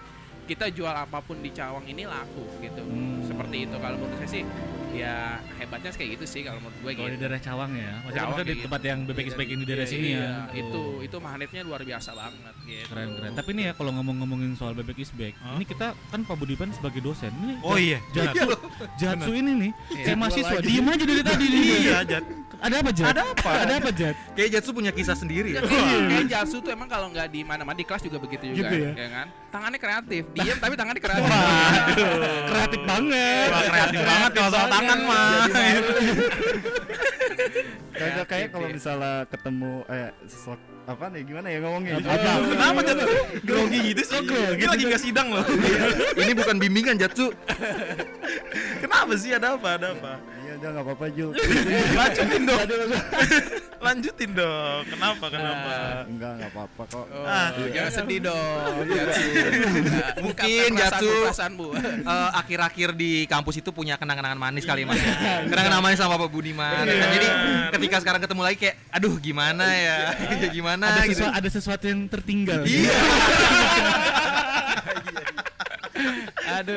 kita 0.49 0.65
jual 0.73 0.89
apa 0.89 1.21
pun 1.21 1.37
di 1.45 1.53
Cawang 1.53 1.85
ini 1.85 2.09
laku 2.09 2.41
gitu 2.57 2.81
Hmm. 2.81 3.21
seperti 3.21 3.69
itu 3.69 3.75
kalau 3.77 4.01
menurut 4.01 4.17
saya 4.17 4.41
sih 4.41 4.43
ya 4.89 5.37
hebatnya 5.55 5.91
kayak 5.91 6.17
gitu 6.17 6.25
sih 6.25 6.41
kalau 6.41 6.57
menurut 6.59 6.77
gue 6.79 6.91
Kalau 6.91 7.05
di 7.05 7.11
gitu 7.11 7.21
daerah 7.21 7.39
Cawang 7.39 7.71
ya. 7.71 7.91
Maksudnya, 7.95 8.09
Cawang 8.11 8.29
maksudnya 8.29 8.43
di 8.43 8.53
gitu. 8.53 8.65
tempat 8.65 8.81
yang 8.83 8.99
bebek 9.03 9.25
is 9.25 9.35
back 9.35 9.47
ini 9.47 9.63
daerah 9.63 9.79
Iya, 9.79 9.91
sini 9.91 10.07
ya. 10.07 10.17
iya, 10.17 10.31
Oh. 10.39 10.57
itu 10.57 10.81
itu 11.05 11.15
magnetnya 11.19 11.61
luar 11.61 11.81
biasa 11.83 12.09
banget 12.11 12.55
gitu 12.63 12.85
Keren 12.89 13.07
keren. 13.13 13.31
Tapi 13.33 13.49
nih 13.51 13.63
ya 13.63 13.73
kalau 13.73 13.91
ngomong-ngomongin 13.93 14.51
soal 14.53 14.73
bebek 14.73 14.97
is 14.97 15.11
back, 15.11 15.33
ini 15.37 15.63
kita 15.63 15.87
kan 15.93 16.19
Pak 16.21 16.35
Budiman 16.35 16.69
sebagai 16.71 16.99
dosen. 16.99 17.29
Ini 17.35 17.53
Oh 17.61 17.75
iya, 17.75 18.01
Jatsu, 18.11 18.49
Jatsu 18.97 19.31
ini 19.31 19.51
nih 19.59 19.71
Iya. 19.91 20.03
kayak 20.05 20.17
mahasiswa 20.17 20.57
diem 20.59 20.85
aja 20.85 21.03
dari 21.05 21.23
tadi 21.23 21.45
nih. 21.45 21.61
Iya, 21.79 21.97
Jat. 22.03 22.23
Ada 22.59 22.75
apa 22.75 22.89
Jat? 22.91 23.07
Ada 23.07 23.21
apa? 23.25 23.49
Ada 23.61 23.73
apa 23.77 23.89
Jat? 23.91 24.15
Kayak 24.33 24.49
Jatsu 24.53 24.69
punya 24.71 24.91
kisah 24.91 25.15
sendiri 25.15 25.53
ya. 25.53 25.61
Kayak 25.61 26.25
Jalsu 26.27 26.59
tuh 26.59 26.69
emang 26.69 26.87
kalau 26.87 27.07
nggak 27.07 27.29
di 27.29 27.41
mana-mana 27.41 27.73
di 27.73 27.83
kelas 27.83 28.01
juga 28.01 28.17
begitu 28.17 28.49
juga, 28.49 28.67
Gitu 28.67 28.75
ya? 28.91 29.07
kan? 29.07 29.27
Tangannya 29.49 29.79
kreatif, 29.79 30.23
diem 30.29 30.57
tapi 30.57 30.73
tangannya 30.75 30.99
kreatif. 30.99 31.29
Kreatif 32.49 32.81
banget. 32.83 33.47
Wah, 33.49 33.63
kreatif 33.63 33.99
banget 34.01 34.31
kalau 34.31 34.49
soal 34.51 34.67
tangan 34.79 34.99
mah. 35.03 35.43
Kagak 37.99 38.25
kayak 38.31 38.47
Kreatif, 38.47 38.53
kalau 38.55 38.67
ya. 38.67 38.73
misalnya 38.79 39.13
ketemu 39.27 39.73
eh 39.91 40.09
sosok 40.31 40.59
apa 40.87 41.05
nih 41.13 41.21
gimana 41.27 41.47
ya 41.51 41.59
ngomongnya? 41.61 41.93
Apa? 41.99 42.31
Kenapa 42.47 42.79
Jat? 42.87 42.99
Grogi 43.43 43.79
gitu 43.91 44.01
sih. 44.07 44.19
Ini 44.55 44.65
lagi 44.65 44.83
nggak 44.87 45.03
sidang 45.03 45.27
loh. 45.35 45.45
Ini 46.15 46.31
bukan 46.31 46.55
bimbingan 46.57 46.95
Jatsu. 46.95 47.29
Kenapa 48.79 49.13
sih? 49.19 49.35
Ada 49.35 49.59
apa? 49.59 49.69
Ada 49.75 49.87
apa? 49.99 50.13
Iya 50.59 50.67
udah 50.67 50.71
nggak 50.75 50.85
apa-apa 50.91 51.05
Jul. 51.15 51.31
Lanjutin 52.03 52.41
dong. 52.43 52.59
Lanjutin 53.87 54.29
dong. 54.35 54.81
Kenapa? 54.91 55.25
Kenapa? 55.31 55.71
Enggak 56.03 56.31
nggak 56.35 56.51
apa-apa 56.51 56.81
kok. 56.83 57.05
Oh, 57.07 57.23
Ah, 57.23 57.47
jangan 57.71 57.91
sedih 57.95 58.19
dong. 58.27 58.73
Mungkin 60.19 60.69
Jatsu 60.75 61.07
perasaanmu. 61.07 61.67
eh, 62.11 62.29
akhir-akhir 62.35 62.89
di 62.91 63.23
kampus 63.23 63.63
itu 63.63 63.71
punya 63.71 63.95
kenangan-kenangan 63.95 64.35
manis 64.35 64.67
kali 64.67 64.83
mas 64.83 64.99
ya. 64.99 65.47
Kenangan 65.47 65.79
manis 65.79 65.95
sama 65.95 66.19
Pak 66.19 66.27
Budiman. 66.27 66.83
ya 66.83 66.91
kan? 66.91 67.09
Jadi 67.15 67.27
ketika 67.79 67.95
sekarang 68.03 68.19
ketemu 68.19 68.41
lagi 68.43 68.57
kayak, 68.59 68.75
aduh 68.91 69.15
gimana 69.15 69.63
ya, 69.71 69.97
Ya 70.43 70.47
gimana 70.51 70.83
Ada, 70.91 71.07
gitu. 71.07 71.23
ada 71.23 71.47
sesuatu 71.47 71.87
yang 71.87 72.03
tertinggal. 72.11 72.67
Iya. 72.67 72.91
Aduh. 76.59 76.75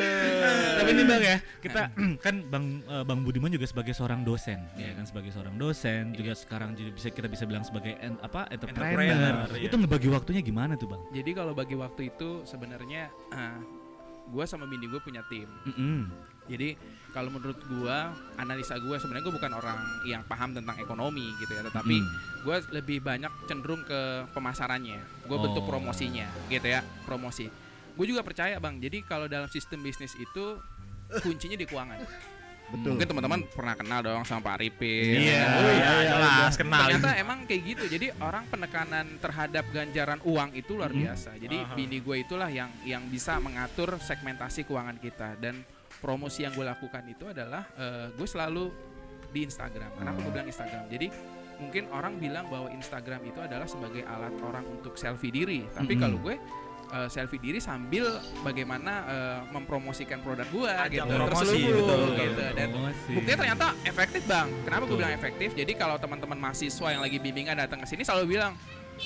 Tapi 0.75 0.91
ini 0.91 1.03
bang 1.03 1.23
ya, 1.23 1.37
kita 1.59 1.81
kan 2.25 2.35
bang 2.45 2.65
eh, 2.83 3.03
bang 3.03 3.19
Budiman 3.21 3.51
juga 3.51 3.65
sebagai 3.65 3.91
seorang 3.91 4.23
dosen, 4.23 4.63
ya 4.75 4.93
kan 4.93 5.05
sebagai 5.05 5.31
seorang 5.31 5.55
dosen 5.55 6.13
juga 6.13 6.33
sekarang 6.33 6.73
jadi 6.73 6.91
bisa 6.91 7.09
kita 7.09 7.27
bisa 7.27 7.45
bilang 7.45 7.63
sebagai 7.63 7.99
en- 7.99 8.19
apa 8.21 8.47
entrepreneur. 8.49 8.95
Entrepreneur, 8.95 9.35
iya. 9.57 9.67
Itu 9.67 9.77
ngebagi 9.77 10.09
waktunya 10.09 10.41
gimana 10.41 10.75
tuh 10.75 10.87
bang? 10.89 11.03
Jadi 11.13 11.31
kalau 11.33 11.53
bagi 11.53 11.75
waktu 11.75 12.09
itu 12.09 12.43
sebenarnya 12.45 13.11
gue 14.25 14.45
sama 14.45 14.65
bini 14.65 14.87
gue 14.87 15.01
punya 15.01 15.21
tim. 15.27 15.51
Mm-mm. 15.67 16.07
Jadi 16.43 16.75
kalau 17.11 17.31
menurut 17.31 17.55
gua 17.71 18.11
analisa 18.35 18.75
gua 18.77 18.99
sebenarnya 18.99 19.31
gua 19.31 19.37
bukan 19.39 19.53
orang 19.55 19.79
yang 20.03 20.27
paham 20.27 20.51
tentang 20.51 20.75
ekonomi 20.77 21.31
gitu 21.39 21.55
ya, 21.55 21.63
tetapi 21.63 22.03
Hmm. 22.03 22.11
gua 22.43 22.59
lebih 22.75 22.99
banyak 22.99 23.31
cenderung 23.47 23.87
ke 23.87 24.01
pemasarannya. 24.35 24.99
Bentuk 25.23 25.63
Oh. 25.63 25.71
promosinya 25.71 26.27
gitu 26.51 26.67
ya, 26.67 26.83
promosi. 27.07 27.47
Gue 27.93 28.07
juga 28.07 28.21
percaya 28.21 28.57
bang. 28.57 28.79
Jadi 28.79 28.99
kalau 29.03 29.27
dalam 29.27 29.47
sistem 29.47 29.81
bisnis 29.81 30.13
itu 30.15 30.45
kuncinya 31.21 31.55
di 31.55 31.65
keuangan. 31.65 31.99
Betul. 32.73 32.97
Mungkin 32.97 33.05
teman-teman 33.05 33.41
pernah 33.53 33.75
kenal 33.77 34.01
dong 34.01 34.25
sama 34.25 34.49
Pak 34.49 34.55
Arifin. 34.57 35.29
Iya, 35.29 35.45
Oh, 35.45 35.69
iya, 35.69 35.91
jelas 36.09 36.57
kenal. 36.57 36.89
Ternyata 36.89 37.11
emang 37.21 37.45
kayak 37.45 37.63
gitu. 37.69 37.85
Jadi 37.85 38.07
orang 38.17 38.49
penekanan 38.49 39.21
terhadap 39.21 39.65
ganjaran 39.69 40.21
uang 40.25 40.57
itu 40.57 40.73
luar 40.73 40.89
Mhm. 40.89 41.01
biasa. 41.05 41.37
Jadi 41.37 41.59
Aha. 41.61 41.77
bini 41.77 42.01
gue 42.01 42.17
itulah 42.19 42.49
yang 42.49 42.73
yang 42.83 43.05
bisa 43.07 43.37
mengatur 43.37 44.01
segmentasi 44.01 44.65
keuangan 44.65 44.97
kita 44.97 45.37
dan 45.37 45.61
promosi 46.01 46.49
yang 46.49 46.57
gue 46.57 46.65
lakukan 46.65 47.05
itu 47.05 47.29
adalah 47.29 47.69
eh, 47.77 48.09
gue 48.09 48.25
selalu 48.25 48.73
di 49.29 49.45
Instagram. 49.45 49.93
Kenapa 49.93 50.17
gue 50.19 50.33
bilang 50.33 50.49
Instagram? 50.49 50.89
Jadi 50.89 51.07
mungkin 51.61 51.93
orang 51.93 52.17
bilang 52.17 52.49
bahwa 52.49 52.73
Instagram 52.73 53.21
itu 53.23 53.39
adalah 53.39 53.69
sebagai 53.69 54.01
alat 54.03 54.33
orang 54.41 54.65
untuk 54.67 54.97
selfie 54.97 55.29
diri. 55.29 55.69
Tapi 55.69 55.93
Mhm. 55.93 56.01
kalau 56.01 56.17
gue 56.19 56.41
eh, 56.93 57.09
selfie 57.09 57.41
diri 57.41 57.59
sambil 57.59 58.05
bagaimana 58.41 58.93
eh, 59.05 59.41
mempromosikan 59.51 60.21
produk 60.21 60.47
gue 60.47 60.69
Ajang 60.71 61.09
gitu 61.09 61.17
promosi, 61.17 61.33
terselubung 61.33 61.73
betul, 61.73 61.97
betul, 61.97 62.13
gitu 62.13 62.33
betul. 62.37 62.51
dan 62.55 62.67
Promosi. 62.71 63.11
Buktinya 63.17 63.39
ternyata 63.41 63.67
efektif 63.83 64.23
bang. 64.25 64.49
Kenapa 64.63 64.83
gue 64.83 64.89
Betul. 64.89 64.99
bilang 65.01 65.15
efektif? 65.15 65.49
Jadi 65.53 65.73
kalau 65.75 65.97
teman-teman 65.97 66.39
mahasiswa 66.39 66.89
yang 66.89 67.03
lagi 67.03 67.17
bimbingan 67.17 67.57
datang 67.57 67.81
ke 67.81 67.87
sini 67.89 68.03
selalu 68.05 68.37
bilang, 68.37 68.53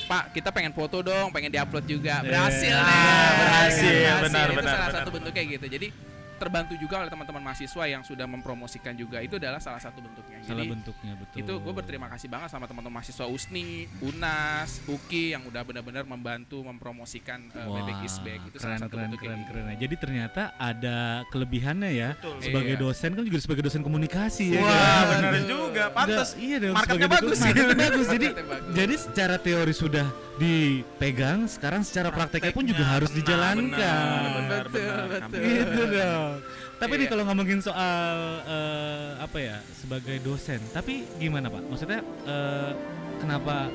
Pak 0.06 0.34
kita 0.34 0.50
pengen 0.50 0.74
foto 0.74 1.00
dong, 1.00 1.30
pengen 1.30 1.48
diupload 1.48 1.86
juga. 1.86 2.20
Berhasil 2.20 2.68
Eh, 2.68 2.84
nih, 2.84 3.30
berhasil, 3.38 4.14
benar, 4.28 4.46
Itu 4.50 4.56
benar, 4.58 4.72
salah 4.74 4.88
benar. 4.90 4.96
satu 5.00 5.10
bentuknya 5.14 5.42
gitu. 5.46 5.66
Jadi 5.70 5.88
terbantu 6.36 6.76
juga 6.76 7.00
oleh 7.00 7.08
teman-teman 7.08 7.42
mahasiswa 7.42 7.84
yang 7.84 8.00
sudah 8.00 8.24
mempromosikan 8.24 8.92
juga. 8.92 9.18
Itu 9.18 9.36
adalah 9.36 9.58
salah 9.58 9.78
satu 9.78 9.98
bentuknya. 9.98 10.38
Salah 10.40 10.52
Jadi 10.54 10.64
bentuknya 10.68 11.12
betul. 11.16 11.36
itu 11.40 11.52
gue 11.56 11.72
berterima 11.74 12.06
kasih 12.06 12.28
banget 12.28 12.48
sama 12.48 12.64
teman-teman 12.64 12.94
mahasiswa 12.94 13.24
USNI, 13.24 13.68
UNAS, 14.00 14.84
UKI 14.84 15.24
yang 15.32 15.42
udah 15.42 15.62
benar-benar 15.62 16.04
membantu 16.04 16.60
mempromosikan 16.60 17.48
uh, 17.50 17.66
Wah, 17.66 17.80
Bebek 17.80 17.98
is 18.02 18.16
Back. 18.20 18.40
Itu 18.44 18.56
keren, 18.56 18.62
salah 18.62 18.78
satu 18.78 18.92
keren, 18.92 19.04
bentuknya. 19.08 19.28
keren, 19.34 19.42
keren. 19.66 19.76
Jadi 19.76 19.94
ternyata 19.96 20.42
ada 20.56 20.96
kelebihannya 21.26 21.90
ya. 21.90 22.10
Betul. 22.14 22.38
Sebagai 22.40 22.64
Iya. 22.68 22.82
dosen 22.82 23.10
kan 23.12 23.22
juga 23.22 23.38
sebagai 23.38 23.62
dosen 23.62 23.80
komunikasi 23.80 24.44
ya. 24.52 24.60
Wah, 24.60 24.70
kan? 24.70 25.04
benar 25.24 25.42
juga. 25.42 25.84
Pantes. 25.88 26.28
Udah, 26.32 26.42
iya 26.42 26.56
dong. 26.58 26.74
marketnya 26.74 27.08
bagus 27.08 27.30
dosen- 27.32 27.42
sih. 27.42 27.52
marketnya 27.54 27.76
bagus. 27.80 28.06
Jadi 28.06 28.26
bagus. 28.28 28.72
jadi 28.74 28.94
secara 28.98 29.36
teori 29.38 29.72
sudah 29.72 30.06
dipegang, 30.36 31.38
sekarang 31.46 31.80
secara 31.80 32.08
prakteknya 32.10 32.52
pun 32.52 32.64
juga 32.64 32.84
harus 32.84 33.08
Benar, 33.08 33.18
dijalankan. 33.18 34.20
Benar, 34.36 34.64
Betul, 34.66 34.82
benar. 34.82 35.06
betul. 35.08 35.42
Gitu 35.42 35.82
dong. 36.28 36.40
Tapi 36.76 36.92
nih 36.92 37.02
Iya. 37.02 37.10
kalau 37.10 37.22
ngomongin 37.24 37.60
soal 37.60 38.16
eh, 38.42 39.10
apa 39.16 39.38
ya 39.38 39.56
sebagai 39.72 40.16
dosen, 40.20 40.60
tapi 40.70 41.06
gimana 41.16 41.46
pak? 41.46 41.62
Maksudnya 41.64 42.00
eh, 42.24 42.70
kenapa 43.16 43.70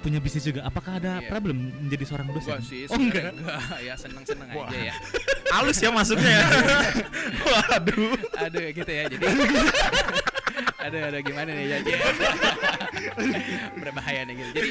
punya 0.00 0.16
bisnis 0.16 0.42
juga? 0.42 0.64
Apakah 0.64 0.96
ada 0.96 1.20
Iya. 1.20 1.28
problem 1.28 1.56
menjadi 1.76 2.04
seorang 2.06 2.28
dosen? 2.30 2.56
Enggak 2.56 2.66
sih, 2.66 2.88
oh 2.88 2.96
enggak. 2.96 3.32
enggak. 3.32 3.60
Ya 3.88 3.94
seneng-seneng 3.94 4.48
aja 4.48 4.78
ya. 4.82 4.94
Halus 5.54 5.78
ya 5.78 5.90
masuknya 5.90 6.30
ya. 6.30 6.46
Waduh. 7.52 8.16
Aduh 8.38 8.64
gitu 8.70 8.90
ya 8.90 9.04
jadi 9.06 9.24
Aduh, 10.80 11.00
aduh 11.04 11.20
gimana 11.20 11.52
nih 11.52 11.66
jadi 11.76 11.92
berbahaya 13.76 14.20
nih 14.24 14.34
gitu. 14.40 14.50
Jadi 14.56 14.68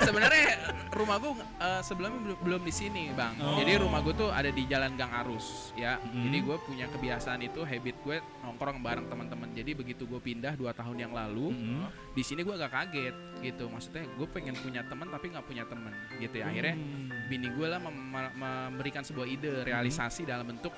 sebenarnya 0.00 0.46
rumah 0.94 1.16
gue 1.18 1.32
eh, 1.36 1.82
sebelumnya 1.82 2.20
belum 2.22 2.38
belum 2.40 2.62
di 2.62 2.72
sini 2.72 3.02
bang. 3.10 3.34
Oh. 3.38 3.58
Jadi 3.58 3.72
rumah 3.76 4.00
gue 4.00 4.14
tuh 4.14 4.30
ada 4.30 4.48
di 4.48 4.62
Jalan 4.64 4.94
Gang 4.94 5.12
Arus 5.12 5.74
ya. 5.74 5.98
Mm. 6.00 6.22
Jadi 6.24 6.38
gue 6.40 6.56
punya 6.62 6.86
kebiasaan 6.88 7.40
itu 7.42 7.60
habit 7.62 7.96
gue 8.00 8.16
nongkrong 8.40 8.78
bareng 8.78 9.06
teman-teman. 9.06 9.50
Jadi 9.52 9.70
begitu 9.74 10.06
gue 10.06 10.18
pindah 10.18 10.54
dua 10.54 10.70
tahun 10.70 10.96
yang 10.96 11.12
lalu 11.12 11.50
Mm-mm. 11.50 11.86
di 12.12 12.22
sini 12.22 12.40
gue 12.40 12.54
agak 12.54 12.72
kaget 12.72 13.14
gitu. 13.42 13.66
Maksudnya 13.66 14.06
gue 14.08 14.26
pengen 14.26 14.54
punya 14.56 14.80
teman 14.82 15.10
tapi 15.10 15.28
nggak 15.28 15.44
punya 15.44 15.64
teman 15.66 15.92
gitu 16.16 16.38
ya. 16.38 16.46
Akhirnya 16.48 16.74
Hmm. 16.74 17.08
bini 17.26 17.48
gue 17.48 17.66
lah 17.66 17.78
mem- 17.78 18.10
mem- 18.10 18.34
memberikan 18.34 19.02
sebuah 19.02 19.26
ide 19.26 19.62
realisasi 19.62 20.24
dalam 20.24 20.44
bentuk 20.44 20.74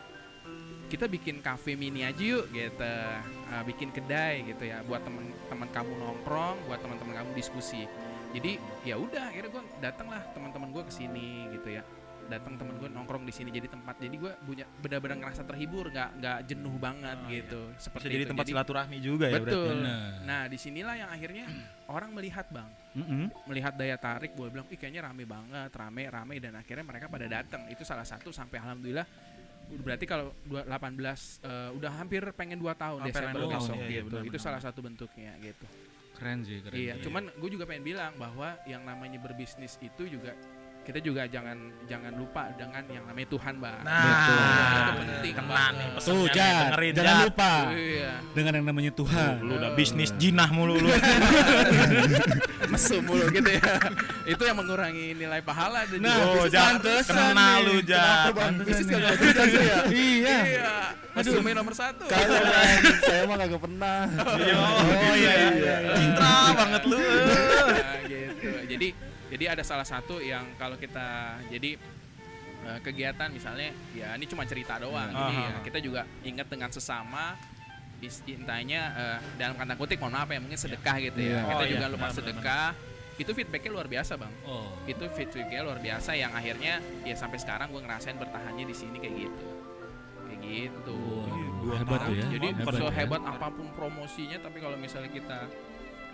kita 0.86 1.10
bikin 1.10 1.42
cafe 1.42 1.74
mini 1.74 2.06
aja 2.06 2.22
yuk 2.22 2.46
gitu 2.50 2.94
Uh, 3.46 3.62
bikin 3.62 3.94
kedai 3.94 4.42
gitu 4.42 4.66
ya 4.66 4.82
buat 4.82 5.06
teman-teman 5.06 5.70
kamu 5.70 5.92
nongkrong 6.02 6.66
buat 6.66 6.82
teman-teman 6.82 7.14
kamu 7.14 7.30
diskusi 7.38 7.86
jadi 8.36 8.52
ya 8.82 8.96
udah 8.96 9.22
akhirnya 9.26 9.50
gue 9.50 9.62
datang 9.78 10.06
lah 10.06 10.20
teman-teman 10.30 10.68
gue 10.70 10.82
ke 10.84 10.92
sini 10.92 11.28
gitu 11.50 11.70
ya. 11.70 11.82
Datang 12.26 12.58
temen 12.58 12.74
gue 12.74 12.90
nongkrong 12.90 13.22
di 13.22 13.30
sini 13.30 13.48
jadi 13.48 13.70
tempat 13.70 13.96
jadi 13.96 14.10
gue 14.12 14.32
punya 14.42 14.66
benar-benar 14.76 15.14
ngerasa 15.16 15.46
terhibur 15.46 15.88
nggak 15.88 16.18
nggak 16.18 16.38
jenuh 16.44 16.74
banget 16.74 17.14
Oh, 17.16 17.30
gitu. 17.30 17.60
Bisa 17.70 17.86
seperti 17.86 18.06
jadi 18.10 18.24
itu. 18.26 18.30
tempat 18.34 18.44
silaturahmi 18.44 18.98
juga 18.98 19.26
ya 19.26 19.38
berarti. 19.38 19.46
betul. 19.46 19.66
Benar. 19.78 20.10
nah 20.26 20.42
di 20.44 20.58
sinilah 20.58 20.94
yang 20.96 21.06
akhirnya 21.08 21.46
orang 21.94 22.10
melihat 22.12 22.46
bang. 22.50 22.66
Mm-mm. 22.96 23.28
melihat 23.46 23.72
daya 23.72 23.94
tarik 23.94 24.32
gue 24.32 24.48
bilang 24.48 24.66
ih 24.66 24.74
kayaknya 24.74 25.04
rame 25.04 25.22
banget 25.22 25.68
rame 25.70 26.02
rame 26.08 26.34
dan 26.40 26.56
akhirnya 26.56 26.82
mereka 26.82 27.06
pada 27.06 27.26
datang. 27.30 27.62
Itu 27.70 27.86
salah 27.86 28.02
satu 28.04 28.34
sampai 28.34 28.58
alhamdulillah 28.58 29.06
berarti 29.66 30.04
kalau 30.04 30.30
dua- 30.42 30.62
18 30.62 30.98
eh, 31.42 31.70
udah 31.74 31.90
hampir 31.94 32.22
pengen 32.32 32.54
2 32.56 32.70
tahun 32.72 32.98
Hampir 33.02 33.12
Desember 33.12 33.40
dua 33.40 33.50
besok 33.52 33.74
iya, 33.76 33.82
iya, 33.82 33.98
gitu. 33.98 34.06
benar, 34.08 34.22
itu 34.22 34.30
benar, 34.30 34.46
salah 34.46 34.60
satu 34.62 34.78
bentuknya 34.78 35.30
gitu 35.42 35.66
Keren 36.16 36.40
sih, 36.42 36.58
keren. 36.58 36.74
iya 36.74 36.92
sih. 36.96 37.04
cuman 37.04 37.28
gue 37.30 37.50
juga 37.50 37.64
pengen 37.64 37.84
bilang 37.84 38.12
bahwa 38.16 38.56
yang 38.64 38.80
namanya 38.82 39.20
berbisnis 39.20 39.76
itu 39.78 40.08
juga 40.08 40.32
kita 40.80 41.02
juga 41.02 41.26
jangan 41.26 41.58
jangan 41.84 42.14
lupa 42.14 42.46
dengan 42.54 42.78
yang 42.86 43.02
namanya 43.04 43.26
Tuhan 43.28 43.54
bang 43.58 43.80
Nah, 43.82 44.06
itu 44.06 44.92
penting 45.02 45.34
kena 45.34 45.48
banget. 45.50 45.74
nih 45.74 45.86
Tuh, 45.90 45.98
pesannya 45.98 46.46
dengerin 46.62 46.92
jangan 46.94 47.10
Jat. 47.12 47.26
lupa 47.26 47.52
iya 47.74 48.12
dengan 48.32 48.52
yang 48.54 48.66
namanya 48.66 48.92
Tuhan. 48.94 49.32
Lu 49.42 49.52
udah 49.56 49.70
bisnis 49.74 50.10
jinah 50.14 50.48
mulu 50.48 50.78
lu. 50.78 50.88
mesum 52.76 53.00
mulu 53.02 53.26
gitu 53.28 53.50
ya 53.50 53.72
itu 54.32 54.42
yang 54.42 54.54
mengurangi 54.54 55.12
nilai 55.12 55.40
pahala 55.40 55.82
dan 55.84 55.98
Nah, 55.98 56.12
juga 56.12 56.24
Oh, 56.26 56.34
bisnis 56.38 56.52
Jat, 56.52 56.64
pantesan 56.76 57.16
kena 57.16 57.32
nih. 57.32 57.64
lu. 57.64 57.74
Pantesan 58.30 58.84
Bisnis 59.16 59.48
sih 59.48 59.64
ya 59.64 59.78
Iya. 60.06 60.36
iya 60.44 60.74
mesumnya 61.12 61.54
nomor 61.56 61.72
satu 61.72 62.04
Kagak 62.04 62.42
Bang. 62.42 62.80
saya 63.00 63.22
mah 63.24 63.36
kagak 63.38 63.58
pernah. 63.58 64.00
Oh 65.00 65.14
iya 65.14 65.32
iya. 65.50 65.74
Citra 65.90 66.34
banget 66.54 66.82
lu. 66.84 66.98
Nah, 67.00 67.96
gitu. 68.04 68.48
Jadi 68.68 68.88
jadi 69.26 69.44
ada 69.50 69.62
salah 69.62 69.82
satu 69.82 70.20
yang 70.20 70.44
kalau 70.54 70.76
kita 70.76 71.08
jadi 71.48 71.80
eh, 72.62 72.78
kegiatan 72.80 73.28
misalnya 73.28 73.72
ya 73.90 74.14
ini 74.14 74.24
cuma 74.24 74.44
cerita 74.44 74.76
doang 74.76 75.08
jadi 75.08 75.34
ya, 75.34 75.56
kita 75.62 75.78
juga 75.78 76.04
ingat 76.22 76.46
dengan 76.46 76.68
sesama 76.68 77.34
is- 78.06 78.22
intanya 78.26 78.80
eh, 78.94 79.18
dalam 79.36 79.54
kata 79.54 79.74
kutip 79.74 79.98
mohon 79.98 80.14
maaf 80.14 80.28
ya 80.28 80.38
mungkin 80.38 80.56
sedekah 80.56 80.96
gitu 81.02 81.18
ya 81.18 81.28
Iya. 81.32 81.40
kita 81.44 81.54
Oh, 81.56 81.68
juga 81.68 81.80
iya, 81.80 81.90
lupa 81.90 82.00
benar, 82.04 82.16
sedekah 82.16 82.68
itu 83.16 83.30
feedbacknya 83.32 83.70
luar 83.72 83.86
biasa 83.86 84.12
bang 84.14 84.32
Oh. 84.44 84.70
itu 84.84 85.04
feedbacknya 85.10 85.60
luar 85.62 85.78
biasa 85.78 86.10
yang 86.14 86.30
akhirnya 86.30 86.74
ya 87.02 87.14
sampai 87.14 87.36
sekarang 87.36 87.68
gue 87.68 87.80
ngerasain 87.80 88.14
bertahannya 88.14 88.64
di 88.64 88.74
sini 88.74 88.96
kayak 88.96 89.14
gitu 89.20 89.46
kayak 90.22 90.40
gitu 90.42 90.98
Wah, 91.64 91.76
hebat 91.76 92.00
tuh 92.02 92.14
ya. 92.14 92.24
jadi 92.30 92.46
hebat 92.52 92.72
ya. 92.72 92.80
sehebat 92.84 93.22
apa 93.22 93.46
pun 93.48 93.66
promosinya 93.72 94.38
tapi 94.38 94.58
kalau 94.58 94.76
misalnya 94.76 95.08
kita 95.08 95.38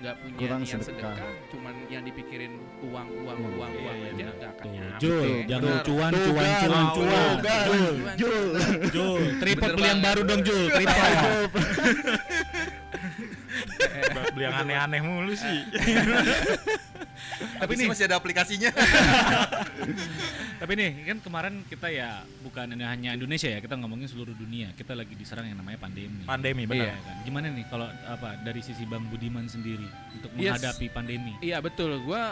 nggak 0.03 0.17
punya 0.19 0.35
Kurang 0.37 0.61
niat 0.61 0.71
sedekah. 0.75 1.15
sedekah. 1.15 1.33
cuman 1.49 1.75
yang 1.87 2.03
dipikirin 2.03 2.53
uang 2.83 3.09
uang 3.23 3.37
Hmm. 3.39 3.55
uang 3.55 3.71
Iya, 3.71 3.79
uang 3.81 3.95
iya, 3.95 4.03
aja 4.05 4.15
benar. 4.19 4.35
nggak 4.35 4.51
akan 4.53 4.67
nyampe 4.69 4.99
Jul, 4.99 5.29
jangan 5.47 5.75
cuan, 5.81 6.13
cuan, 6.13 6.51
cuan, 6.59 6.87
cuan. 6.91 7.37
Cuan, 7.39 7.95
Jul. 8.19 8.47
Jul, 8.91 9.23
tripod 9.39 9.71
beli 9.73 9.87
yang 9.87 10.01
baru 10.01 10.21
dong 10.23 10.41
Jul, 10.43 10.65
tripod. 10.69 11.07
Beli 14.33 14.43
yang 14.43 14.57
aneh-aneh 14.57 15.01
mulu 15.01 15.35
sih. 15.35 15.59
Tapi 17.55 17.71
ini 17.73 17.85
masih 17.87 18.05
ada 18.05 18.19
aplikasinya. 18.19 18.71
Tapi 20.63 20.79
nih 20.79 20.91
kan 21.03 21.19
kemarin 21.19 21.55
kita 21.67 21.91
ya 21.91 22.23
bukan 22.39 22.71
ini 22.71 22.87
hanya 22.87 23.11
Indonesia 23.13 23.51
ya, 23.51 23.59
kita 23.59 23.75
ngomongin 23.75 24.07
seluruh 24.07 24.31
dunia. 24.33 24.71
Kita 24.73 24.95
lagi 24.95 25.19
diserang 25.19 25.43
yang 25.43 25.59
namanya 25.59 25.83
pandemi. 25.83 26.23
Pandemi 26.23 26.63
Iya 26.63 26.71
benar. 26.87 27.03
kan. 27.03 27.17
Gimana 27.27 27.47
nih 27.51 27.67
kalau 27.67 27.91
apa 28.07 28.39
dari 28.39 28.63
sisi 28.63 28.87
Bang 28.87 29.11
Budiman 29.11 29.51
sendiri 29.51 29.91
untuk 30.13 30.31
Yes. 30.33 30.55
menghadapi 30.55 30.87
pandemi? 30.89 31.35
Iya 31.43 31.59
betul, 31.59 31.99
gue 31.99 32.23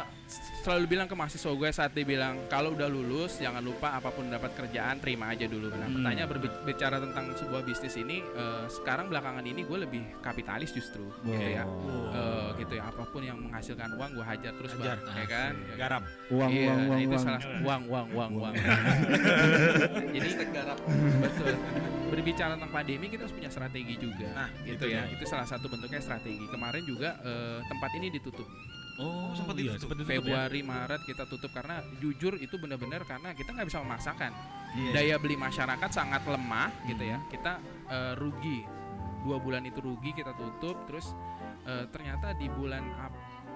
selalu 0.62 0.86
bilang 0.86 1.10
ke 1.10 1.18
mahasiswa 1.18 1.50
gue 1.50 1.70
saat 1.74 1.90
dia 1.90 2.06
bilang 2.06 2.38
kalau 2.46 2.70
udah 2.70 2.86
lulus 2.86 3.42
jangan 3.42 3.58
lupa 3.58 3.98
apa 3.98 4.08
pun 4.08 4.30
dapat 4.30 4.54
kerjaan 4.54 5.02
terima 5.02 5.26
aja 5.28 5.50
dulu. 5.50 5.66
Nah, 5.68 5.82
Hmm. 5.82 5.98
pertanyaan 5.98 6.28
berbicara 6.30 6.96
tentang 7.02 7.34
sebuah 7.34 7.66
bisnis 7.66 7.98
ini 7.98 8.22
eh, 8.22 8.64
sekarang 8.70 9.10
belakangan 9.10 9.42
ini 9.42 9.66
gue 9.66 9.78
lebih 9.80 10.06
kapitalis 10.22 10.70
justru, 10.70 11.02
gitu 11.26 11.34
ya. 11.50 11.66
Eh, 12.14 12.48
gitu 12.58 12.78
ya 12.78 12.86
apa 12.86 13.02
pun 13.04 13.26
yang 13.26 13.42
menghasilkan 13.42 13.90
uang 13.90 14.10
gue 14.14 14.22
hajar 14.22 14.52
terus 14.54 14.70
Hajar. 14.72 15.02
bang, 15.02 15.18
ya 15.18 15.26
kan? 15.26 15.52
Garap. 15.74 16.02
Uang, 16.30 16.50
iya, 16.52 16.62
uang, 16.62 16.78
nah 16.78 16.86
uang, 16.86 17.00
itu 17.00 17.10
uang. 17.10 17.24
salah 17.26 17.40
uang, 17.42 17.82
uang, 17.90 18.06
uang, 18.14 18.19
uang. 18.28 18.54
Jadi 20.14 20.28
betul. 21.24 21.54
Berbicara 22.10 22.58
tentang 22.58 22.72
pandemi 22.74 23.06
kita 23.08 23.24
harus 23.24 23.32
punya 23.32 23.48
strategi 23.48 23.94
juga. 23.96 24.28
Nah, 24.34 24.48
gitu 24.66 24.84
itu 24.84 24.86
ya. 24.92 25.08
Itu 25.08 25.24
salah 25.24 25.48
satu 25.48 25.70
bentuknya 25.70 26.02
strategi. 26.04 26.44
Kemarin 26.50 26.82
juga 26.84 27.16
eh, 27.24 27.64
tempat 27.64 27.90
ini 27.96 28.12
ditutup. 28.12 28.48
Oh, 29.00 29.32
sempat 29.32 29.56
iya, 29.56 29.72
ditutup. 29.72 29.80
sempat 29.88 29.96
ditutup 30.04 30.12
ya? 30.12 30.20
Februari 30.20 30.60
Maret 30.60 31.00
kita 31.08 31.24
tutup 31.24 31.50
karena 31.56 31.80
jujur 32.04 32.36
itu 32.36 32.60
benar-benar 32.60 33.08
karena 33.08 33.32
kita 33.32 33.56
nggak 33.56 33.68
bisa 33.72 33.80
memaksakan 33.80 34.32
Iya. 34.70 34.90
daya 34.94 35.14
beli 35.18 35.34
masyarakat 35.34 35.90
sangat 35.90 36.22
lemah 36.22 36.70
gitu 36.86 37.02
ya 37.02 37.18
kita 37.26 37.58
eh, 37.90 38.14
rugi 38.14 38.62
dua 39.26 39.42
bulan 39.42 39.66
itu 39.66 39.82
rugi 39.82 40.14
kita 40.14 40.30
tutup 40.38 40.78
terus 40.86 41.10
eh, 41.66 41.90
ternyata 41.90 42.38
di 42.38 42.46
bulan 42.46 42.86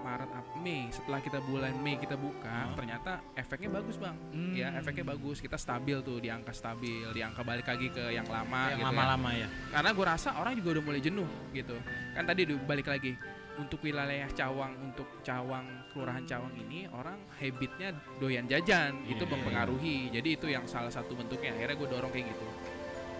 Maret 0.04 0.28
Mei. 0.54 0.92
Setelah 0.92 1.18
kita 1.18 1.40
bulan 1.40 1.72
Mei 1.76 1.96
kita 1.96 2.14
buka 2.14 2.76
ternyata 2.76 3.24
efeknya 3.32 3.72
bagus 3.72 3.96
bang. 3.96 4.12
Hmm. 4.30 4.52
ya 4.52 4.68
efeknya 4.76 5.08
bagus. 5.08 5.40
Kita 5.40 5.56
stabil 5.56 5.96
tuh 5.98 6.20
di 6.20 6.28
angka 6.28 6.52
stabil 6.52 7.08
di 7.08 7.20
angka 7.20 7.40
balik 7.40 7.64
lagi 7.64 7.88
ke 7.88 8.12
yang 8.12 8.28
lama 8.28 8.68
Yang 8.68 8.76
gitu 8.76 8.84
ya. 8.84 8.88
lama-lama 8.92 9.30
ya. 9.32 9.48
karena 9.72 9.90
gue 9.90 10.04
rasa 10.04 10.28
orang 10.36 10.52
juga 10.54 10.68
udah 10.76 10.84
mulai 10.84 11.00
jenuh 11.00 11.30
gitu. 11.50 11.76
Kan 12.12 12.24
tadi 12.24 12.44
di- 12.44 12.60
balik 12.60 12.86
lagi. 12.86 13.16
Untuk 13.54 13.78
wilayah 13.80 14.26
Cawang 14.28 14.74
untuk 14.82 15.06
Cawang 15.22 15.62
kelurahan 15.88 16.26
Cawang 16.26 16.50
ini 16.58 16.90
orang 16.90 17.14
habitnya 17.38 17.94
doyan 18.18 18.44
jajan 18.44 18.98
itu 19.06 19.22
Iya. 19.22 19.30
mempengaruhi. 19.30 20.10
Jadi 20.10 20.28
itu 20.34 20.46
yang 20.50 20.66
salah 20.66 20.90
satu 20.90 21.14
bentuknya. 21.14 21.54
Akhirnya 21.54 21.78
gue 21.78 21.88
dorong 21.88 22.10
kayak 22.10 22.28
gitu. 22.28 22.46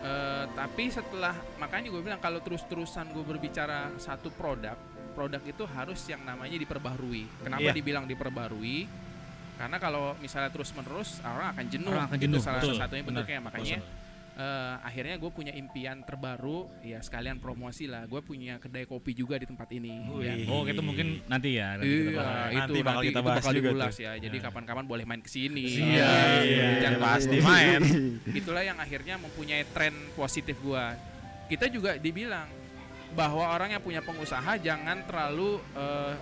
Eh, 0.04 0.44
tapi 0.52 0.90
setelah 0.90 1.32
makanya 1.56 1.88
gue 1.88 2.02
bilang 2.02 2.18
kalau 2.18 2.36
terus-terusan 2.38 3.08
gue 3.10 3.24
berbicara 3.24 3.94
satu 3.96 4.28
produk 4.28 4.74
produk 5.14 5.40
itu 5.40 5.62
harus 5.64 6.00
yang 6.04 6.20
namanya 6.20 6.58
diperbaharui 6.58 7.24
kenapa 7.40 7.62
Iya. 7.64 7.72
dibilang 7.72 8.04
diperbaharui 8.04 8.78
karena 9.54 9.76
kalau 9.78 10.18
misalnya 10.18 10.50
terus-menerus 10.50 11.22
orang 11.22 11.54
akan 11.54 11.64
jenuh 11.68 11.88
Orang 11.88 12.10
akan 12.10 12.18
Itu 12.18 12.24
jenuh, 12.26 12.40
salah 12.42 12.58
betul, 12.58 12.74
satunya 12.74 13.02
benar. 13.02 13.22
bentuknya 13.22 13.38
makanya 13.40 13.78
eh, 14.34 14.74
akhirnya 14.82 15.14
gue 15.14 15.30
punya 15.30 15.52
impian 15.54 16.02
terbaru 16.02 16.66
ya 16.82 16.98
sekalian 16.98 17.38
promosi 17.38 17.86
lah 17.86 18.02
gue 18.04 18.18
punya 18.18 18.58
kedai 18.58 18.82
kopi 18.82 19.14
juga 19.14 19.38
di 19.38 19.46
tempat 19.46 19.70
ini 19.70 19.94
ya. 20.18 20.34
Oh, 20.50 20.66
itu 20.66 20.82
mungkin 20.82 21.22
nanti 21.24 21.54
ya. 21.54 21.78
nanti 21.78 21.86
kita 21.86 22.10
Iya, 22.10 22.18
bahas. 22.18 22.50
itu 22.50 22.58
Nanti 22.58 22.78
bakal 22.82 23.02
kita 23.04 23.10
itu 23.14 23.22
bahas 23.22 23.38
bakal 23.38 23.52
juga 23.54 23.68
diulas 23.70 23.94
tuh. 23.94 24.02
ya. 24.02 24.12
Jadi 24.18 24.36
Nah. 24.36 24.44
kapan-kapan 24.44 24.84
boleh 24.84 25.04
main 25.06 25.22
ke 25.22 25.30
sini. 25.30 25.66
Iya, 25.70 26.10
iya, 26.42 26.66
Jangan 26.82 26.98
pasti 26.98 27.36
lupa. 27.38 27.46
main. 27.46 27.82
Itulah 28.34 28.62
yang 28.64 28.74
akhirnya 28.76 29.14
mempunyai 29.16 29.62
tren 29.70 29.94
positif 30.12 30.58
gua. 30.58 30.98
Kita 31.46 31.70
juga 31.70 31.94
dibilang 31.94 32.50
bahwa 33.14 33.46
orang 33.46 33.78
yang 33.78 33.82
punya 33.82 34.02
pengusaha 34.02 34.58
jangan 34.58 35.06
terlalu 35.06 35.62
eh, 35.78 36.12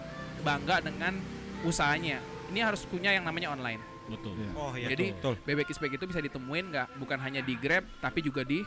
bangga 0.45 0.85
dengan 0.85 1.17
usahanya. 1.65 2.21
Ini 2.53 2.61
harus 2.61 2.85
punya 2.85 3.17
yang 3.17 3.25
namanya 3.25 3.53
online. 3.57 3.81
Betul. 4.07 4.37
Iya. 4.37 4.49
Oh 4.55 4.73
iya. 4.77 4.89
Jadi 4.93 5.07
betul. 5.17 5.35
bebek 5.43 5.69
ispek 5.73 5.91
itu 5.97 6.05
bisa 6.05 6.21
ditemuin 6.21 6.65
nggak 6.69 6.89
bukan 7.01 7.19
hanya 7.23 7.41
di 7.41 7.55
Grab 7.57 7.87
tapi 7.99 8.21
juga 8.21 8.45
di 8.45 8.61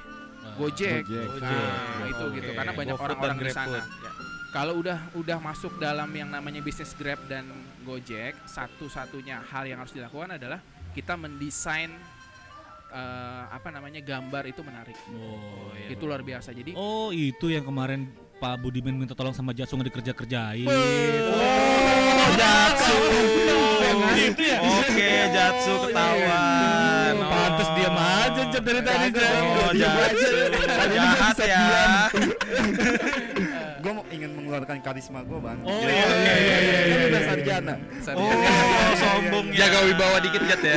Eh, 0.45 0.53
Gojek. 0.61 1.01
Gojek. 1.09 1.41
Nah, 1.41 2.05
itu 2.05 2.21
Oke. 2.29 2.37
gitu 2.37 2.51
karena 2.53 2.73
banyak 2.77 2.97
orang-orang 3.01 3.37
dan 3.41 3.45
di 3.49 3.53
sana. 3.53 3.81
Ya. 3.81 4.11
Kalau 4.53 4.73
udah 4.79 4.99
udah 5.17 5.37
masuk 5.41 5.73
dalam 5.81 6.07
yang 6.13 6.29
namanya 6.29 6.61
bisnis 6.61 6.93
Grab 6.93 7.17
dan 7.25 7.49
Gojek, 7.81 8.37
satu-satunya 8.45 9.41
hal 9.41 9.65
yang 9.65 9.81
harus 9.81 9.91
dilakukan 9.91 10.37
adalah 10.37 10.61
kita 10.93 11.17
mendesain 11.19 11.91
eh, 12.95 13.43
apa 13.51 13.67
namanya 13.69 13.99
gambar 13.99 14.43
itu 14.47 14.61
menarik. 14.63 14.95
Oh, 15.11 15.69
iya. 15.75 15.91
Itu 15.91 16.07
luar 16.07 16.23
biasa. 16.23 16.49
Jadi 16.49 16.71
Oh, 16.73 17.11
itu 17.11 17.51
yang 17.51 17.61
kemarin 17.61 18.07
Pak 18.35 18.59
Budiman 18.59 18.95
minta 18.95 19.15
tolong 19.15 19.31
sama 19.31 19.51
Jatsu 19.51 19.75
nggak 19.75 19.91
dikerja-kerjain. 19.91 20.67
Oh, 20.67 22.27
Jatsu. 22.35 22.95
Gitu 24.15 24.41
ya? 24.43 24.59
Oke, 24.59 25.11
Jatsu 25.31 25.73
ketahuan. 25.87 27.13
Oh, 27.15 27.27
pantes 27.27 27.69
diam 27.75 27.95
aja 27.95 28.41
Jat, 28.49 28.63
dari 28.63 28.81
tadi. 28.81 29.07
Oh, 29.43 29.71
Jatsu. 29.71 30.35
Jahat 30.85 31.37
ya. 31.41 31.65
Gue 33.85 33.93
mau 33.93 34.01
ingin 34.09 34.33
mengeluarkan 34.33 34.81
karisma 34.81 35.21
gue 35.21 35.37
bang. 35.37 35.61
Oh, 35.61 35.77
Iya, 35.77 35.85
iya, 35.85 36.09
iya, 36.09 36.33
iya, 36.33 36.57
iya, 36.57 36.79
Kan 36.81 36.97
iya. 36.97 37.05
udah 37.05 37.21
sarjana. 37.21 37.73
Oh, 38.17 38.33
sombong 38.97 39.47
ya. 39.53 39.57
Jaga 39.61 39.79
wibawa 39.85 40.17
dikit 40.19 40.41
Jat 40.49 40.61
ya. 40.65 40.75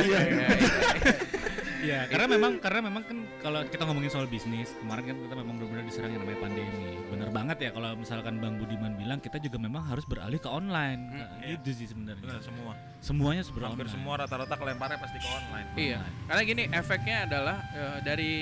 Iya, 1.89 2.01
karena 2.05 2.27
memang 2.29 2.51
karena 2.61 2.79
memang 2.85 3.01
kan 3.01 3.17
kalau 3.41 3.59
kita 3.65 3.83
ngomongin 3.89 4.11
soal 4.13 4.29
bisnis, 4.29 4.69
kemarin 4.77 5.03
kan 5.09 5.17
kita 5.25 5.35
memang 5.41 5.53
benar-benar 5.57 5.85
diserang 5.89 6.11
yang 6.13 6.21
namanya 6.21 6.39
pandemi. 6.45 6.93
Bener 7.09 7.29
banget 7.33 7.57
ya 7.65 7.69
kalau 7.73 7.89
misalkan 7.97 8.37
Bang 8.37 8.61
Budiman 8.61 8.93
bilang 8.93 9.17
kita 9.17 9.41
juga 9.41 9.57
memang 9.57 9.81
harus 9.89 10.05
beralih 10.05 10.37
ke 10.37 10.45
online. 10.45 11.01
Nah, 11.09 11.41
iya. 11.41 11.57
Itu 11.57 11.73
sih 11.73 11.89
sebenarnya. 11.89 12.21
Benar 12.21 12.41
semua. 12.45 12.73
Semuanya 13.01 13.41
harus 13.41 13.49
Hampir 13.49 13.65
online. 13.65 13.89
semua 13.89 14.13
rata-rata 14.21 14.53
kelemparnya 14.53 14.97
pasti 15.01 15.17
ke 15.17 15.29
online. 15.33 15.67
Iya. 15.73 15.99
Karena 16.29 16.41
gini 16.45 16.63
efeknya 16.69 17.17
adalah 17.25 17.57
eh, 17.73 17.97
dari 18.05 18.33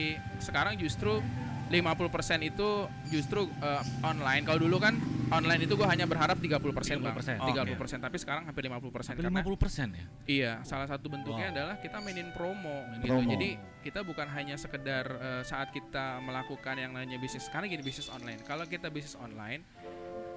sekarang 0.43 0.75
justru 0.75 1.23
50% 1.67 2.39
itu 2.47 2.67
justru 3.11 3.47
eh, 3.59 3.83
online. 4.01 4.43
Kalau 4.47 4.59
dulu 4.63 4.79
kan 4.79 4.95
online 5.27 5.67
itu 5.67 5.75
gua 5.75 5.91
hanya 5.91 6.07
berharap 6.07 6.39
30% 6.39 7.03
Bang. 7.03 7.15
30%. 7.19 7.43
30%, 7.43 7.99
tapi 7.99 8.17
sekarang 8.17 8.47
hampir 8.47 8.63
50% 8.63 9.15
Hampir 9.15 9.23
karena 9.27 9.43
50% 9.43 9.91
ya. 9.91 10.05
Iya, 10.27 10.53
salah 10.63 10.87
satu 10.87 11.11
bentuknya 11.11 11.51
Wow. 11.51 11.55
adalah 11.55 11.75
kita 11.83 11.97
mainin 11.99 12.31
promo 12.31 12.87
gitu. 12.97 13.11
promo. 13.11 13.27
Jadi 13.35 13.49
kita 13.83 13.99
bukan 14.03 14.27
hanya 14.31 14.55
sekedar 14.55 15.05
eh, 15.19 15.43
saat 15.43 15.71
kita 15.71 16.23
melakukan 16.23 16.75
yang 16.79 16.95
namanya 16.95 17.19
bisnis. 17.19 17.51
Karena 17.51 17.67
gini 17.67 17.83
bisnis 17.83 18.07
online. 18.07 18.39
Kalau 18.47 18.63
kita 18.63 18.87
bisnis 18.87 19.19
online, 19.19 19.63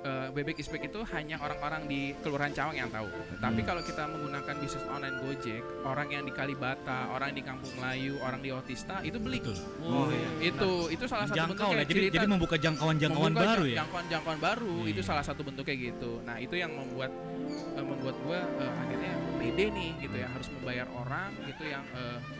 eh, 0.00 0.28
bebek 0.30 0.56
ispek 0.56 0.80
itu 0.82 1.00
hanya 1.06 1.36
orang-orang 1.38 1.84
di 1.84 2.16
Kelurahan 2.18 2.50
Cawang 2.50 2.72
yang 2.74 2.88
tahu. 2.88 3.08
Tapi 3.36 3.60
kalau 3.62 3.82
kita 3.82 4.04
menggunakan 4.06 4.54
bisnis 4.56 4.84
online 4.86 5.16
Gojek, 5.18 5.62
orang 5.82 6.08
yang 6.08 6.22
di 6.24 6.32
Kalibata, 6.32 7.10
orang 7.10 7.30
di 7.30 7.42
Kampung 7.42 7.68
Melayu, 7.76 8.16
orang 8.18 8.40
di 8.40 8.48
Otista 8.48 9.00
itu 9.00 9.20
beli. 9.20 9.38
Betul. 9.40 9.56
Oh, 9.82 10.08
iya. 10.08 10.28
Itu 10.50 10.70
itu 10.88 11.04
salah 11.04 11.28
satu 11.28 11.36
Jangkau 11.36 11.68
bentuknya. 11.68 11.84
Jadi 11.84 11.92
cerita 12.00 12.14
jadi 12.16 12.26
membuka 12.26 12.56
jangkauan-jangkauan 12.56 13.32
baru 13.32 13.64
jang- 13.64 13.68
ya. 13.68 13.76
Jangkauan-jangkauan 13.84 14.40
baru 14.40 14.74
Iya. 14.82 14.90
itu 14.90 15.02
salah 15.04 15.24
satu 15.24 15.40
bentuknya 15.44 15.76
gitu. 15.76 16.12
Nah 16.24 16.36
itu 16.36 16.54
yang 16.54 16.72
membuat 16.72 17.12
eh, 17.50 17.84
membuat 17.84 18.16
gue 18.20 18.38
akhirnya 18.62 19.12
pede 19.36 19.66
nih 19.68 19.90
gitu 20.00 20.16
ya 20.16 20.28
harus 20.28 20.48
membayar 20.52 20.86
orang 20.92 21.32
gitu 21.44 21.64
yang 21.66 21.82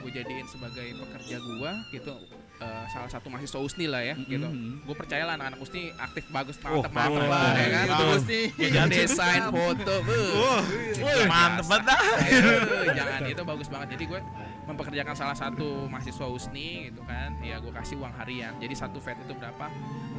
gue 0.01 0.11
jadiin 0.13 0.47
sebagai 0.47 0.87
pekerja 0.97 1.37
gue 1.39 1.71
gitu 1.91 2.13
eh, 2.61 2.85
salah 2.89 3.09
satu 3.09 3.27
mahasiswa 3.27 3.59
USNI 3.59 3.87
lah 3.89 4.03
ya 4.05 4.15
gitu. 4.21 4.47
Mhm. 4.47 4.85
Gue 4.85 4.97
percaya 4.97 5.25
lah 5.25 5.35
anak-anak 5.35 5.59
USNI 5.59 5.83
aktif 5.97 6.25
bagus 6.29 6.57
Oh, 6.61 6.85
mantep 6.85 6.93
mantep 6.93 7.25
bagus. 7.25 7.31
lah 7.33 7.51
ya 7.57 7.69
kan. 7.73 7.87
Terus 7.89 8.23
nih 8.25 8.47
desain 8.91 9.43
foto. 9.49 9.95
Wah, 11.03 11.25
mantep 11.27 11.67
banget. 11.67 11.87
Aduh, 11.91 12.85
jangan 12.93 13.21
itu 13.25 13.43
bagus 13.43 13.69
banget. 13.69 13.89
Jadi 13.97 14.05
gue 14.07 14.21
mempekerjakan 14.69 15.15
salah 15.17 15.35
satu 15.35 15.89
mahasiswa 15.89 16.27
USNI 16.29 16.93
gitu 16.93 17.03
kan. 17.05 17.41
Ya 17.41 17.57
gue 17.59 17.73
kasih 17.73 17.97
uang 17.99 18.13
harian. 18.15 18.53
Jadi 18.61 18.75
satu 18.77 19.01
vet 19.01 19.17
itu 19.19 19.33
berapa? 19.33 19.67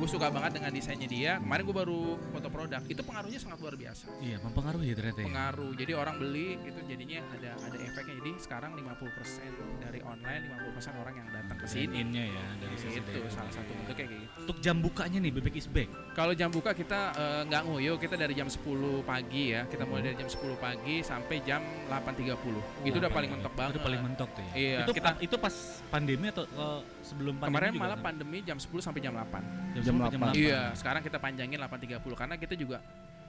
Gue 0.02 0.10
suka 0.10 0.34
banget 0.34 0.58
dengan 0.58 0.74
desainnya 0.74 1.06
dia. 1.06 1.32
Kemarin 1.38 1.62
gue 1.62 1.78
baru 1.78 2.02
foto 2.34 2.48
produk. 2.50 2.82
Itu 2.90 3.06
pengaruhnya 3.06 3.38
sangat 3.38 3.62
luar 3.62 3.78
biasa. 3.78 4.10
Iya, 4.18 4.42
mempengaruhi 4.42 4.98
ternyata 4.98 5.20
ya. 5.22 5.28
Pengaruh. 5.30 5.72
Jadi 5.78 5.92
orang 5.94 6.16
beli 6.18 6.58
itu 6.58 6.80
jadinya 6.90 7.20
ada 7.38 7.52
ada 7.62 7.78
efeknya. 7.78 8.14
Jadi 8.18 8.32
sekarang 8.42 8.72
50% 8.74 9.54
dari 9.78 10.00
online, 10.02 10.42
50% 10.74 10.98
orang 10.98 11.14
yang 11.16 11.28
datang 11.30 11.58
ke 11.62 11.68
sini. 11.70 12.02
Innya 12.02 12.26
ya 12.32 12.46
dari 12.58 12.76
sisi 12.76 12.98
Itu 12.98 13.20
salah 13.28 13.52
satu 13.52 13.70
bentuknya 13.70 13.96
kayak 13.98 14.10
gitu. 14.10 14.26
Untuk 14.42 14.58
jam 14.58 14.76
bukanya 14.78 15.18
nih 15.18 15.32
Bebek 15.32 15.56
is 15.56 15.68
back. 15.68 15.90
Kalau 16.12 16.32
jam 16.32 16.50
buka 16.50 16.72
kita 16.72 17.00
eh, 17.14 17.42
nggak 17.46 17.62
nguyuh, 17.64 17.98
kita 17.98 18.16
dari 18.16 18.32
jam 18.32 18.48
10 18.48 18.64
pagi 19.02 19.52
ya. 19.52 19.62
Kita 19.66 19.84
mulai 19.84 20.02
dari 20.04 20.18
jam 20.18 20.26
10 20.26 20.40
pagi 20.58 20.96
sampai 21.02 21.36
jam 21.42 21.62
8.30. 21.86 22.84
Itu 22.84 22.98
udah 22.98 23.12
paling 23.12 23.30
mentok 23.30 23.54
banget. 23.54 23.72
Itu 23.72 23.82
paling 23.82 24.02
mentok 24.02 24.30
tuh 24.32 24.44
ya. 24.44 24.54
Iya, 24.54 24.78
Itu 24.82 24.92
kita- 24.92 25.20
itu 25.20 25.36
pas 25.38 25.56
pandemi 25.88 26.26
atau 26.28 26.44
eh, 26.44 26.80
sebelum 27.02 27.36
pandemi 27.38 27.52
Kemarin 27.54 27.72
juga 27.72 27.84
malah 27.84 27.98
kan? 27.98 28.06
pandemi 28.08 28.38
jam 28.42 28.58
10 28.58 28.82
sampai 28.82 29.00
jam 29.00 29.14
8. 29.14 29.44
jam, 29.78 29.82
jam 29.84 29.96
10 30.00 30.10
8. 30.18 30.34
Iya, 30.34 30.62
sekarang 30.74 31.02
kita 31.02 31.18
panjangin 31.18 31.60
8.30 31.60 32.16
karena 32.16 32.36
kita 32.36 32.56
juga 32.56 32.78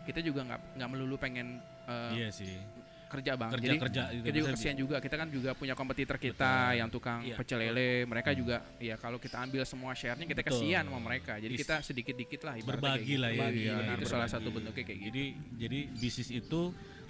kita 0.03 0.19
juga 0.19 0.43
nggak 0.43 0.61
nggak 0.77 0.88
melulu 0.91 1.15
pengen 1.15 1.59
eh, 1.87 2.11
Iya 2.17 2.29
sih. 2.31 2.59
Kerja 3.12 3.33
bang. 3.37 3.51
Kerja 3.53 3.66
Jadi 3.68 3.77
kerja 3.79 4.03
juga 4.09 4.29
bisa 4.33 4.51
kesian 4.57 4.77
juga. 4.77 4.96
Kita 4.98 5.14
kan 5.14 5.29
juga 5.29 5.51
punya 5.53 5.75
kompetitor 5.77 6.16
kita 6.16 6.53
Betul. 6.72 6.79
yang 6.81 6.88
tukang 6.88 7.18
Iya. 7.20 7.37
pecel 7.37 7.59
lele. 7.61 8.09
Mereka 8.09 8.31
juga 8.33 8.57
ya 8.81 8.96
kalau 8.96 9.20
kita 9.20 9.37
ambil 9.38 9.62
semua 9.62 9.92
share-nya 9.92 10.25
kita 10.25 10.40
Betul. 10.40 10.57
kesian 10.57 10.85
sama 10.88 10.98
mereka. 10.98 11.37
Jadi 11.37 11.55
kita 11.55 11.77
sedikit-dikit 11.85 12.40
lah 12.42 12.55
ibaratnya 12.57 12.81
berbagi 12.96 13.05
kayak 13.05 13.20
lah 13.20 13.31
ya. 13.31 13.35
gitu. 13.35 13.42
Berbagi, 13.42 13.62
Iya, 13.62 13.94
itu 14.01 14.07
salah 14.09 14.29
satu 14.29 14.48
bentuknya 14.48 14.83
kayak 14.83 14.98
gitu. 14.98 15.09
Jadi 15.12 15.25
jadi 15.61 15.79
bisnis 15.92 16.29
itu 16.33 16.61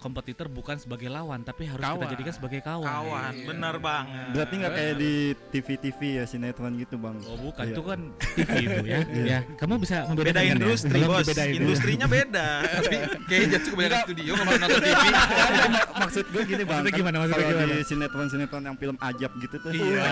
kompetitor 0.02 0.46
bukan 0.46 0.74
sebagai 0.74 1.06
lawan 1.06 1.40
tapi 1.40 1.64
harus 1.64 1.78
kita 1.78 1.94
Kawan. 1.94 2.10
jadikan 2.10 2.34
sebagai 2.34 2.60
kawan. 2.60 2.82
Kawan, 2.84 3.32
Iya. 3.32 3.46
bener 3.46 3.74
banget. 3.78 4.26
Berarti 4.32 4.54
nggak 4.58 4.72
kayak 4.72 4.94
di 4.98 5.12
TV-TV 5.48 6.00
ya 6.18 6.24
sinetron 6.26 6.72
gitu 6.74 6.94
bang? 6.96 7.14
Oh 7.22 7.38
bukan, 7.38 7.62
Iya. 7.62 7.70
itu 7.70 7.82
kan 7.82 8.00
TV 8.34 8.50
itu 8.58 8.78
ya. 8.84 8.98
ya, 9.32 9.38
kamu 9.54 9.74
bisa 9.78 9.96
membedakan 10.04 10.26
Beda 10.26 10.34
kan 10.34 10.44
ya? 10.44 10.54
industri 10.58 10.90
Belum 10.92 11.08
bos, 11.08 11.22
dibedain. 11.22 11.54
industrinya 11.54 12.06
beda. 12.06 12.48
Tapi 12.76 12.96
kayaknya 13.24 13.48
Jatsu 13.54 13.68
kebanyakan 13.70 14.00
studio 14.02 14.32
kalau 14.34 14.52
nonton 14.52 14.80
TV. 14.82 15.04
Maksud 16.02 16.24
gue 16.26 16.42
gini 16.44 16.62
bang, 16.62 16.68
Maksudnya 16.74 16.90
kan 16.90 16.98
gimana, 16.98 17.16
maksudnya 17.16 17.46
kalau 17.46 17.66
di 17.70 17.84
sinetron-sinetron 17.84 18.62
yang 18.64 18.76
film 18.76 18.96
ajab 18.98 19.30
gitu 19.38 19.56
tuh, 19.56 19.70
Iya. 19.70 20.02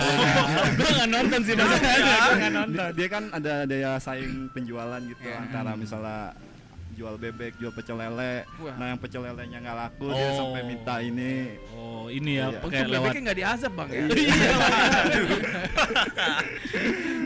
Gue 0.71 0.89
nggak 0.89 1.09
nonton 1.11 1.39
sih 1.43 1.53
maksudnya. 1.53 1.95
Gue 1.99 2.35
nggak 2.37 2.53
nonton. 2.53 2.87
dia, 2.93 3.07
kan 3.07 3.23
ada 3.29 3.53
daya 3.63 3.91
saing 3.97 4.31
penjualan 4.49 5.01
gitu 5.03 5.19
Iya. 5.21 5.35
antara 5.41 5.75
misalnya 5.75 6.31
jual 6.91 7.15
bebek, 7.15 7.55
jual 7.55 7.71
pecel 7.71 7.95
lele. 7.95 8.43
Wah. 8.57 8.73
Nah 8.75 8.85
yang 8.89 8.97
pecel 8.97 9.21
lelenya 9.21 9.57
nggak 9.59 9.77
laku 9.77 10.05
dia 10.09 10.25
Oh. 10.25 10.37
sampai 10.37 10.61
minta 10.63 10.95
ini. 10.99 11.33
Oh 11.71 12.05
ini 12.07 12.31
ya 12.35 12.47
Iya. 12.47 12.59
pakai 12.59 12.77
Untuk 12.77 12.89
lewat. 12.89 13.03
bebeknya 13.05 13.21
nggak 13.21 13.37
diazab 13.37 13.71
bang 13.73 13.89
ya? 13.89 14.03
Iya. 14.11 14.31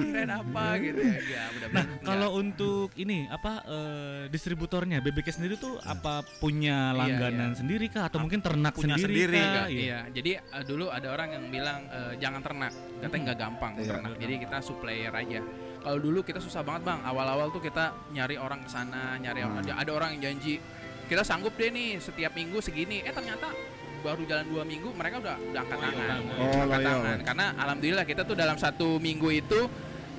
Kirain 0.06 0.32
apa 0.32 0.66
gitu 0.80 1.00
ya? 1.02 1.16
Ya, 1.22 1.44
Nah, 1.66 1.84
enggak. 1.84 2.02
kalau 2.02 2.30
untuk 2.36 2.88
ini 2.96 3.26
apa 3.28 3.52
eh, 3.64 4.22
distributornya 4.28 5.00
bebeknya 5.00 5.34
sendiri 5.34 5.56
tuh 5.56 5.78
apa 5.82 6.22
punya 6.40 6.76
Iya, 6.86 6.96
langganan 6.96 7.52
sendiri 7.54 7.86
kah 7.88 8.08
atau 8.08 8.20
mungkin 8.20 8.40
ternak 8.40 8.74
Punya 8.74 8.96
sendiri, 8.96 9.28
sendiri, 9.28 9.40
kah? 9.42 9.66
Iya. 9.68 9.76
iya. 9.76 10.00
Jadi 10.10 10.32
eh, 10.36 10.64
dulu 10.64 10.86
ada 10.88 11.08
orang 11.10 11.28
yang 11.32 11.44
bilang 11.50 11.80
eh, 11.88 12.12
jangan 12.18 12.42
ternak, 12.42 12.72
katanya 13.00 13.22
nggak 13.26 13.38
gampang 13.40 13.72
Iya. 13.76 13.86
ternak. 13.90 14.12
Jadi 14.18 14.34
kita 14.40 14.58
supplier 14.62 15.12
aja. 15.12 15.40
Kalau 15.86 16.02
dulu 16.02 16.26
kita 16.26 16.42
susah 16.42 16.66
banget 16.66 16.90
bang. 16.90 17.00
Awal-awal 17.06 17.54
tuh 17.54 17.62
kita 17.62 17.94
nyari 18.10 18.42
orang 18.42 18.66
ke 18.66 18.70
sana, 18.74 19.22
nyari 19.22 19.46
orang. 19.46 19.62
Hmm. 19.62 19.78
Ada 19.78 19.92
orang 19.94 20.18
yang 20.18 20.34
janji 20.34 20.58
kita 21.06 21.22
sanggup 21.22 21.54
deh 21.54 21.70
nih 21.70 22.02
setiap 22.02 22.34
minggu 22.34 22.58
segini. 22.58 23.06
Eh 23.06 23.14
ternyata 23.14 23.54
baru 24.02 24.26
jalan 24.26 24.46
dua 24.50 24.66
minggu 24.66 24.90
mereka 24.94 25.22
udah, 25.22 25.38
udah 25.38 25.62
angkat 25.62 25.78
tangan, 25.82 26.20
Oh, 26.42 26.62
angkat 26.66 26.80
loyal. 26.82 26.90
tangan. 26.90 27.18
Karena 27.22 27.46
alhamdulillah 27.54 28.06
kita 28.06 28.22
tuh 28.26 28.34
dalam 28.34 28.58
satu 28.58 28.98
minggu 28.98 29.30
itu 29.30 29.60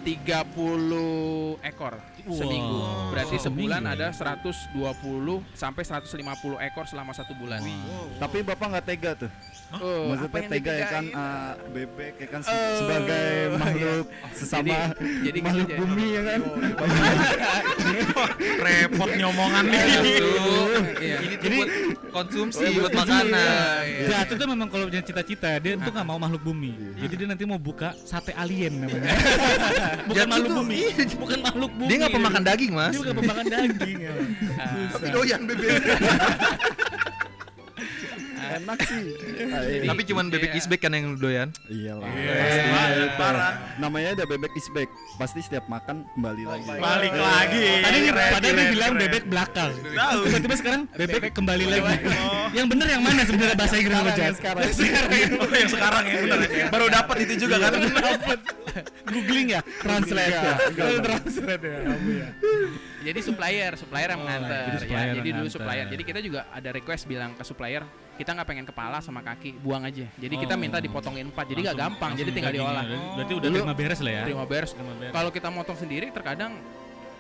30 0.07 1.59
ekor 1.63 1.95
seminggu. 2.29 2.77
Wow. 2.77 3.11
Berarti 3.11 3.37
sebulan 3.39 3.81
Seminggu 3.81 4.03
ya? 4.03 4.11
ada 4.11 4.17
120 5.39 5.53
sampai 5.53 5.83
150 5.83 6.63
ekor 6.63 6.85
selama 6.85 7.13
satu 7.13 7.33
bulan. 7.33 7.61
Tapi 8.17 8.37
bapak 8.43 8.67
nggak 8.67 8.85
tega 8.85 9.11
tuh. 9.17 9.31
Oh, 9.67 10.15
apa 10.15 10.31
Maksudnya 10.31 10.47
tega 10.47 10.73
ya 10.73 10.87
kan 10.87 11.05
ah, 11.11 11.53
bebek 11.75 12.15
ya 12.23 12.29
kan 12.31 12.39
se- 12.39 12.49
Oh, 12.49 12.71
sebagai 12.79 13.27
iya. 13.27 13.51
makhluk 13.53 14.07
sesama 14.31 14.77
jadi 14.95 15.27
gitu 15.35 15.43
makhluk 15.43 15.67
aja. 15.67 15.77
bumi 15.77 16.07
ya 16.07 16.23
kan. 16.23 16.41
Repot 18.63 19.11
nyomongan 19.11 19.65
nih. 19.67 19.83
Iya. 21.03 21.19
Ini 21.19 21.35
tuh 21.37 21.49
buat 21.51 21.69
konsumsi, 22.15 22.63
Oh, 22.63 22.71
buat 22.81 22.93
makanan. 22.95 23.27
Iya. 23.83 24.07
Jatuh 24.07 24.35
tuh 24.39 24.47
memang 24.47 24.69
kalau 24.71 24.87
punya 24.87 25.03
cita-cita 25.03 25.51
dia 25.59 25.75
tuh 25.77 25.91
nggak 25.91 26.07
mau 26.07 26.17
makhluk 26.17 26.43
bumi. 26.45 26.73
Jadi 26.97 27.15
dia 27.19 27.27
nanti 27.27 27.43
mau 27.43 27.59
buka 27.59 27.91
sate 28.07 28.31
alien 28.39 28.87
namanya. 28.87 29.13
bukan 30.09 30.27
makhluk 30.31 30.51
bumi, 30.63 30.79
bukan 31.19 31.39
makhluk 31.43 31.71
bumi. 31.75 31.89
Dia 31.91 31.97
nggak 31.99 32.15
pemakan 32.19 32.43
daging 32.43 32.73
mas. 32.73 32.93
Dia 32.93 33.01
bukan 33.05 33.15
pemakan 33.23 33.47
daging. 33.47 33.99
ya. 34.01 34.15
Tapi 34.93 35.07
doyan 35.13 35.41
bebek. 35.45 35.83
Enak 38.57 38.79
sih. 38.81 39.05
Iya. 39.37 39.87
Tapi 39.87 40.03
cuman 40.05 40.25
bebek 40.29 40.51
Iya. 40.51 40.59
isbek 40.59 40.81
kan 40.81 40.93
yang 40.93 41.17
doyan. 41.17 41.49
Iyalah. 41.67 42.07
Iya, 42.09 42.33
Pasti 42.37 43.07
parah. 43.17 43.53
Namanya 43.77 44.09
ada 44.15 44.25
bebek 44.25 44.53
is 44.55 44.69
back. 44.71 44.89
Pasti 45.17 45.41
setiap 45.41 45.67
makan 45.67 46.07
kembali 46.13 46.45
lagi. 46.45 46.69
Balik 46.77 47.13
lagi. 47.13 47.67
Tadi 47.81 47.99
padahal 48.13 48.55
dia 48.55 48.67
bilang 48.71 48.93
bebek 48.95 49.25
belakang. 49.27 49.71
Tahu. 49.75 50.21
Tiba-tiba 50.27 50.55
sekarang 50.57 50.83
bebek 50.93 51.33
kembali 51.33 51.65
lagi. 51.67 51.95
Oh. 52.07 52.49
Yang 52.53 52.67
bener 52.71 52.87
yang 52.89 53.03
mana 53.03 53.21
sebenarnya 53.23 53.57
bahasa 53.57 53.75
Inggris 53.77 53.95
Sekarang, 53.97 54.17
Jas? 54.17 54.25
yang 54.25 54.37
sekarang. 54.37 54.61
Oh, 55.37 55.49
yang 55.53 55.71
sekarang 55.71 56.03
ya 56.05 56.17
benar. 56.23 56.39
Baru 56.71 56.87
dapat 56.89 57.17
itu 57.23 57.35
juga 57.39 57.57
kan. 57.61 57.73
Googling 59.07 59.49
ya, 59.51 59.61
translate 59.81 60.33
ya. 60.33 60.55
Translate 61.01 61.63
ya. 61.65 61.79
ya. 61.81 62.29
Jadi 63.07 63.21
supplier, 63.23 63.73
supplier 63.79 64.09
yang 64.11 64.21
Oh, 64.21 64.25
mengantar. 64.27 64.77
jadi 64.77 64.91
ya. 64.91 65.15
Jadi 65.15 65.29
dulu 65.33 65.49
supplier. 65.49 65.87
Jadi 65.87 66.03
kita 66.03 66.21
juga 66.21 66.41
ada 66.51 66.69
request 66.71 67.07
bilang 67.07 67.33
ke 67.33 67.43
supplier, 67.43 67.87
kita 68.17 68.33
nggak 68.33 68.49
pengen 68.49 68.65
kepala 68.65 68.99
sama 68.99 69.21
kaki, 69.21 69.61
buang 69.61 69.85
aja. 69.85 70.09
Jadi 70.17 70.35
kita 70.37 70.57
Oh. 70.57 70.61
minta 70.61 70.81
dipotongin 70.81 71.29
empat. 71.29 71.45
Jadi 71.47 71.61
nggak 71.63 71.77
gampang. 71.77 72.13
Jadi 72.17 72.31
tinggal 72.33 72.53
dagingnya. 72.53 72.73
diolah. 72.73 72.85
Berarti 73.13 73.33
udah 73.37 73.49
Dulu- 73.49 73.59
terima 73.61 73.75
beres 73.77 74.01
lah 74.01 74.13
ya. 74.13 74.23
Terima 74.25 74.45
beres. 74.45 74.71
Beres. 74.73 75.13
Kalau 75.13 75.31
kita 75.31 75.49
motong 75.49 75.77
sendiri 75.77 76.07
terkadang 76.11 76.53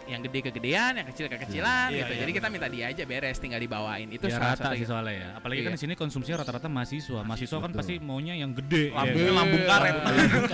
yang 0.06 0.20
gede 0.22 0.38
kegedean, 0.50 0.92
yang 0.98 1.06
kecil 1.10 1.26
kekecilan 1.26 1.88
Iya, 1.90 1.98
gitu. 2.02 2.12
iya, 2.14 2.20
Jadi 2.22 2.32
kita 2.38 2.48
minta 2.48 2.66
dia 2.70 2.84
aja 2.90 3.02
beres, 3.02 3.36
tinggal 3.42 3.60
dibawain. 3.60 4.08
Itu 4.10 4.30
Biar 4.30 4.38
salah 4.38 4.54
rata 4.54 4.70
sih 4.78 4.86
soalnya 4.86 5.14
ya. 5.14 5.28
Apalagi 5.38 5.60
kan 5.66 5.72
Iya. 5.74 5.78
di 5.78 5.82
sini 5.82 5.94
konsumsinya 5.98 6.36
rata-rata 6.46 6.68
mahasiswa. 6.70 7.20
Mahasiswa 7.26 7.58
kan 7.58 7.70
pasti 7.74 7.94
maunya 7.98 8.34
yang 8.38 8.54
gede. 8.54 8.94
Ya. 8.94 9.04
lambung 9.36 9.64
karet. 9.66 9.96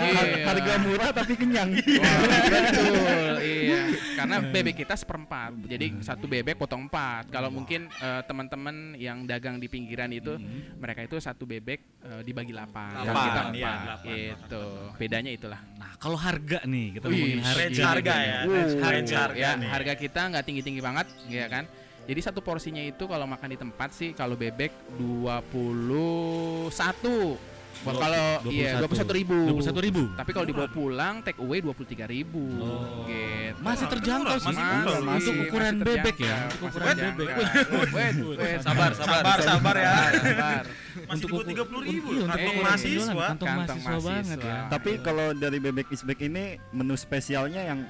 Iya. 0.03 0.45
Harga 0.49 0.75
murah 0.83 1.11
tapi 1.15 1.33
kenyang. 1.39 1.71
Betul, 1.77 3.35
iya. 3.43 3.81
Karena 4.17 4.37
bebek 4.43 4.85
kita 4.85 4.95
seperempat, 4.95 5.57
jadi 5.67 5.87
satu 6.03 6.27
bebek 6.31 6.55
potong 6.59 6.87
empat. 6.87 7.31
Kalau 7.33 7.49
mungkin 7.51 7.89
eh, 7.91 8.23
teman-teman 8.27 8.95
yang 8.99 9.25
dagang 9.27 9.59
di 9.59 9.67
pinggiran 9.67 10.11
itu, 10.13 10.37
mereka 10.79 11.05
itu 11.05 11.17
satu 11.19 11.45
bebek 11.49 11.81
eh, 12.03 12.21
dibagi 12.23 12.53
delapan. 12.55 13.03
Delapan, 13.03 13.25
kita 13.25 13.41
iya, 13.57 13.73
empat. 13.73 13.99
Gitu. 14.07 14.65
Bedanya 14.99 15.31
itulah. 15.33 15.61
Nah, 15.79 15.93
kalau 15.99 16.19
harga 16.19 16.63
nih, 16.67 16.99
kita 16.99 17.05
ngomongin 17.09 17.41
harga. 17.43 17.59
Range 17.63 17.81
harga 17.83 18.15
ya. 18.23 18.41
Range 18.47 18.75
range 18.83 19.13
harga 19.43 19.59
ya, 19.59 19.59
nih. 19.59 19.71
harga 19.75 19.93
kita 19.99 20.21
nggak 20.31 20.45
tinggi-tinggi 20.47 20.81
banget, 20.81 21.07
ya 21.27 21.51
kan? 21.51 21.67
Jadi 22.03 22.21
satu 22.23 22.43
porsinya 22.43 22.83
itu 22.83 23.07
kalau 23.07 23.27
makan 23.31 23.49
di 23.55 23.59
tempat 23.59 23.95
sih 23.95 24.11
kalau 24.15 24.35
bebek 24.35 24.73
21. 24.99 27.39
Wah, 27.83 27.99
kalau 27.99 28.47
iya 28.47 28.79
21 28.79 29.11
ribu. 29.11 29.59
21 29.59 29.75
ribu. 29.83 30.07
Tapi 30.15 30.31
kalau 30.31 30.47
dibawa 30.47 30.71
pulang 30.71 31.19
take 31.27 31.43
away 31.43 31.59
23 31.59 32.07
ribu. 32.07 32.63
Oh. 32.63 33.03
Gitu. 33.11 33.59
Masih 33.59 33.91
terjangkau 33.91 34.39
sih. 34.39 34.55
Masih 34.55 34.63
murah, 34.63 34.87
Untuk 34.87 35.03
masih 35.11 35.35
ukuran 35.35 35.83
terjangkau, 35.83 35.91
bebek 35.91 36.17
ya. 36.23 36.39
masih 36.39 36.47
Untuk 36.47 36.71
ukuran 36.71 36.95
bebek. 37.19 37.43
Wait, 37.91 38.15
wait, 38.39 38.63
Sabar, 38.63 38.95
sabar. 38.95 39.19
Sabar, 39.23 39.39
sabar 39.43 39.75
ya. 39.75 40.15
sabar. 40.15 40.63
Masih 41.11 41.27
di 41.27 41.33
bawah 41.33 41.43
30 41.43 41.91
ribu. 41.91 42.15
Iya, 42.15 42.23
untuk 42.23 42.31
Kantong 42.31 42.55
ukuran 42.55 42.71
mahasiswa. 42.71 43.27
Kantong 43.27 43.51
Kantong 43.51 43.83
mahasiswa 43.83 44.07
banget 44.07 44.39
ya. 44.39 44.71
Tapi 44.71 45.03
kalau 45.03 45.35
dari 45.35 45.59
bebek 45.59 45.91
is 45.91 46.07
back 46.07 46.23
ini 46.23 46.63
menu 46.71 46.95
spesialnya 46.95 47.67
yang 47.67 47.83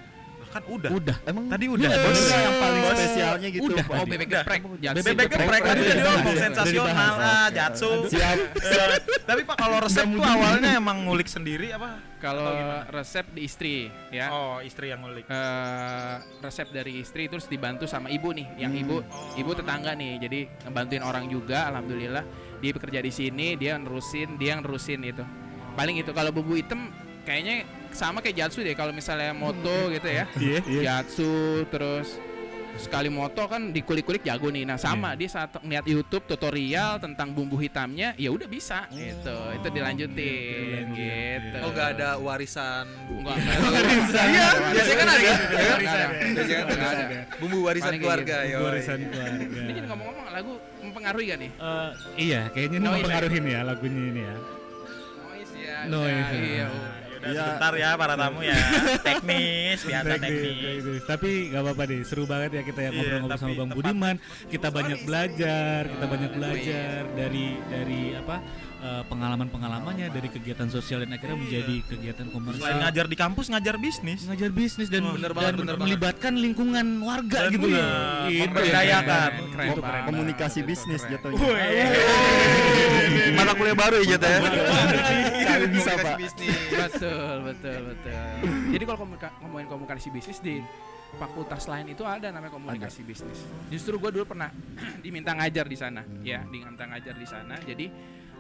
Kan 0.53 0.63
udah. 0.69 0.91
Udah. 0.93 1.17
emang 1.25 1.49
Tadi 1.49 1.65
udah. 1.65 1.89
Bos, 1.89 2.23
yang 2.29 2.57
paling 2.61 2.83
spesialnya 2.93 3.49
gitu. 3.49 3.65
Udah. 3.67 3.85
Oh, 3.89 4.05
bebek 4.05 4.29
geprek. 4.29 4.61
Bebek 5.01 5.27
geprek 5.27 5.63
tadi 5.65 5.81
udah 5.81 5.97
diomong 5.97 6.37
sensasional 6.37 7.15
ah, 7.17 7.49
jatsu. 7.49 7.91
Siap. 8.07 8.37
Eh, 8.53 8.97
Tapi 9.25 9.41
Pak 9.43 9.57
kalau 9.57 9.77
resep 9.81 10.05
tuh 10.05 10.21
awalnya 10.21 10.71
emang 10.77 11.09
ngulik 11.09 11.25
sendiri 11.27 11.73
apa? 11.73 11.97
Kalau 12.21 12.53
resep 12.87 13.27
di 13.33 13.41
istri 13.43 13.75
ya. 14.09 14.29
Oh, 14.29 14.61
istri 14.61 14.93
yang 14.93 15.01
ngulik. 15.01 15.25
eh, 15.27 16.15
resep 16.39 16.69
dari 16.69 17.01
istri 17.01 17.27
terus 17.27 17.49
dibantu 17.49 17.89
sama 17.89 18.07
ibu 18.07 18.31
nih 18.31 18.47
yang 18.59 18.71
Hmm. 18.71 18.83
ibu 18.83 18.97
Oh. 19.01 19.35
ibu 19.35 19.51
tetangga 19.53 19.93
nih 19.93 20.21
jadi 20.21 20.41
ngebantuin 20.63 21.01
orang 21.01 21.25
juga 21.27 21.67
alhamdulillah 21.67 22.25
dia 22.59 22.71
bekerja 22.71 23.01
di 23.01 23.11
sini 23.11 23.57
dia 23.57 23.75
nerusin 23.75 24.37
dia 24.37 24.55
yang 24.55 24.61
nerusin 24.61 25.01
itu 25.03 25.25
paling 25.73 25.97
itu 25.97 26.13
kalau 26.13 26.31
bumbu 26.31 26.55
hitam 26.55 26.93
kayaknya 27.23 27.65
sama 27.93 28.19
kayak 28.25 28.37
Jatsu 28.47 28.65
deh 28.65 28.75
kalau 28.75 28.91
misalnya 28.91 29.33
moto 29.37 29.93
gitu 29.93 30.09
ya. 30.09 30.25
Iya, 30.43 30.59
iya. 30.67 30.81
Jatsu 30.83 31.63
terus 31.71 32.19
sekali 32.73 33.13
moto 33.13 33.45
kan 33.45 33.69
dikulik-kulik 33.69 34.25
jago 34.25 34.49
nih. 34.49 34.65
Nah, 34.65 34.81
sama 34.81 35.13
dia 35.13 35.29
saat 35.29 35.53
ngeliat 35.61 35.85
YouTube 35.85 36.25
tutorial 36.25 36.97
tentang 36.97 37.31
bumbu 37.37 37.61
hitamnya, 37.61 38.17
ya 38.17 38.33
udah 38.33 38.49
bisa 38.49 38.89
gitu. 38.93 39.37
Itu 39.61 39.69
dilanjutin 39.69 40.85
gitu. 40.97 41.57
Oh 41.61 41.71
nggak 41.71 41.89
ada 42.01 42.17
warisan. 42.17 42.89
Enggak. 43.13 43.37
Iya, 43.39 44.47
biasanya 44.73 44.97
kan 44.97 45.09
ada. 45.09 45.23
ya 45.23 45.35
kan? 45.37 45.79
Biasanya 46.33 46.65
kan 46.65 46.79
ada. 46.81 47.05
Bumbu 47.39 47.59
warisan 47.69 47.93
keluarga 48.01 48.37
ya. 48.49 48.57
Warisan 48.61 48.99
keluarga. 49.05 49.61
Ini 49.69 49.81
ngomong-ngomong 49.87 50.27
lagu 50.33 50.53
mempengaruhi 50.81 51.25
gak 51.29 51.39
nih? 51.45 51.51
Eh, 51.53 51.91
iya, 52.17 52.41
kayaknya 52.51 52.79
ini 52.81 52.87
ya? 52.89 52.93
mempengaruhi 52.97 53.39
nih 53.39 53.53
ya 53.53 53.61
lagunya 53.69 54.03
ini 54.09 54.23
ya. 54.25 54.37
Noise 55.21 55.55
ya. 55.61 55.79
Noise. 55.87 56.37
Iya. 56.41 56.69
Udah 57.23 57.31
Iya. 57.31 57.43
sebentar 57.45 57.73
ya 57.73 57.91
para 57.95 58.15
tamu 58.17 58.41
ya. 58.43 58.57
Teknis, 59.07 59.79
biasa 59.81 60.07
Teknis, 60.09 60.27
teknis. 60.27 60.83
teknis. 60.83 61.03
Tapi 61.05 61.31
nggak 61.49 61.63
apa-apa 61.63 61.83
deh, 61.87 62.01
seru 62.03 62.25
banget 62.25 62.51
ya 62.53 62.63
kita 62.63 62.81
ya 62.81 62.85
Iya, 62.85 62.91
ngobrol-ngobrol 62.93 63.39
sama 63.39 63.55
Bang 63.55 63.71
Budiman. 63.71 64.17
Kita 64.45 64.69
banyak 64.69 65.01
belajar, 65.03 65.81
kita 65.87 66.05
banyak 66.05 66.31
belajar 66.33 66.99
dari 67.13 67.47
dari 67.65 68.01
apa 68.13 68.37
eh, 68.83 69.03
pengalaman-pengalamannya 69.07 70.11
dari 70.11 70.27
kegiatan 70.29 70.67
sosial 70.67 70.99
dan 71.01 71.15
akhirnya 71.15 71.39
menjadi 71.39 71.75
kegiatan 71.87 72.27
Selain 72.27 72.35
komersial. 72.35 72.77
ngajar 72.83 73.07
di 73.07 73.15
kampus, 73.15 73.47
ngajar 73.49 73.77
bisnis. 73.79 74.27
ngajar 74.27 74.51
bisnis 74.51 74.89
dan, 74.89 75.03
Oh, 75.05 75.15
bener 75.15 75.31
dan 75.31 75.39
banget, 75.39 75.53
bener 75.55 75.67
banget. 75.73 75.83
melibatkan 75.87 76.33
lingkungan 76.35 76.87
warga 77.01 77.39
Dan 77.41 77.51
gitu 77.53 77.67
iya, 77.69 77.79
ya. 77.79 77.87
Gitu. 78.27 78.41
memberdayakan. 78.43 79.31
Banget. 79.55 80.03
komunikasi 80.05 80.61
bisnis 80.63 81.03
jatuhnya. 81.05 81.39
Mata 83.33 83.53
kuliah 83.55 83.77
baru 83.77 83.97
ya 83.99 84.07
jatuh 84.13 84.29
ya. 84.29 84.41
Kali 85.53 85.67
bisa 85.69 85.91
Komunikasi 85.93 86.05
pak. 86.05 86.17
bisnis. 86.19 86.57
betul 86.73 87.35
betul 87.45 87.79
betul. 87.93 88.33
Jadi 88.73 88.83
kalau 88.83 88.99
komunika- 88.99 89.35
ngomongin 89.41 89.69
komunikasi 89.69 90.09
bisnis 90.09 90.39
di 90.39 90.65
fakultas 91.13 91.69
lain 91.69 91.93
itu 91.93 92.03
ada 92.03 92.33
namanya 92.33 92.51
komunikasi 92.51 93.05
bisnis. 93.05 93.45
Justru 93.69 94.01
gue 94.01 94.11
dulu 94.11 94.25
pernah 94.25 94.49
diminta 95.05 95.33
ngajar 95.33 95.69
di 95.69 95.77
sana 95.77 96.01
ya 96.25 96.41
diminta 96.49 96.89
ngajar 96.89 97.15
di 97.15 97.27
sana. 97.29 97.61
Jadi 97.61 97.87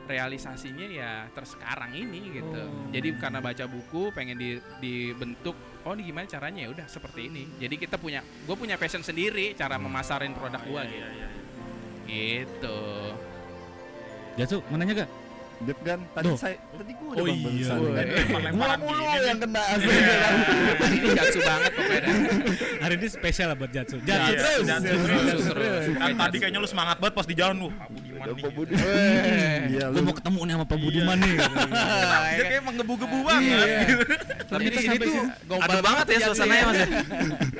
realisasinya 0.03 0.87
ya 0.89 1.11
tersekarang 1.31 1.93
ini 1.95 2.33
gitu. 2.33 2.63
Jadi 2.91 3.09
karena 3.17 3.39
baca 3.39 3.65
buku 3.65 4.11
pengen 4.11 4.35
di, 4.35 4.57
dibentuk 4.81 5.55
oh 5.85 5.93
ini 5.93 6.03
gimana 6.05 6.27
caranya? 6.27 6.65
Ya 6.67 6.71
udah 6.73 6.87
seperti 6.89 7.29
ini. 7.29 7.45
Jadi 7.61 7.77
kita 7.77 8.01
punya 8.01 8.19
gue 8.25 8.57
punya 8.57 8.75
passion 8.75 9.05
sendiri 9.05 9.53
cara 9.53 9.77
memasarin 9.77 10.33
produk 10.33 10.59
gue 10.65 10.83
gitu. 10.89 11.07
gitu. 12.09 12.79
Jatsu, 14.33 14.65
mau 14.73 14.81
nanya 14.81 15.05
gak? 15.05 15.11
Beb 15.63 15.79
kan 15.87 15.99
tadi 16.11 16.27
Duh. 16.27 16.35
saya 16.35 16.55
tadi 16.75 16.93
gua 16.99 17.11
udah 17.15 17.23
Oh 17.23 17.27
bang 17.27 17.55
iya. 17.55 17.69
kan. 17.71 18.53
Gua 18.53 18.75
mulu 18.83 19.05
yang 19.23 19.39
kena 19.39 19.63
aslinya 19.71 20.17
kan. 20.19 20.35
ini 20.91 21.09
jatsu 21.15 21.39
banget 21.41 21.73
pokoknya 21.79 22.15
Hari 22.83 22.95
ini 22.99 23.07
spesial 23.07 23.49
buat 23.55 23.71
Jatsu. 23.71 23.97
Iya, 24.03 24.07
Jatsu 24.11 24.33
terus. 24.35 24.65
Jatsu 24.67 24.95
terus 25.07 25.43
terus 25.47 25.83
Kan 25.95 26.11
tadi 26.19 26.37
kayaknya 26.43 26.59
lu 26.59 26.67
semangat 26.67 26.97
banget 26.99 27.15
pas 27.15 27.27
di 27.27 27.35
jalan 27.39 27.57
lu. 27.63 27.69
Abu 28.23 28.35
Diman 28.35 28.37
nih. 28.37 28.43
Pak 28.43 28.53
Budi. 28.55 28.73
Iya 29.73 29.85
Gue 29.89 30.01
lu. 30.01 30.07
mau 30.07 30.15
ketemu 30.15 30.41
nih 30.43 30.53
sama 30.53 30.67
Pak 30.67 30.79
Budiman 30.79 31.17
nih. 31.19 31.35
Dia 32.33 32.45
kayak 32.47 32.63
menggebu-gebu 32.65 33.19
banget. 33.23 33.67
Tapi 34.53 34.63
di 34.63 34.77
sini 34.77 34.87
sampai 34.93 35.07
tuh 35.07 35.15
sini 35.17 35.49
gombal 35.49 35.65
adem 35.65 35.83
banget 35.83 36.07
ya 36.07 36.19
suasananya 36.29 36.65
mas. 36.65 36.77
ya. 36.77 36.87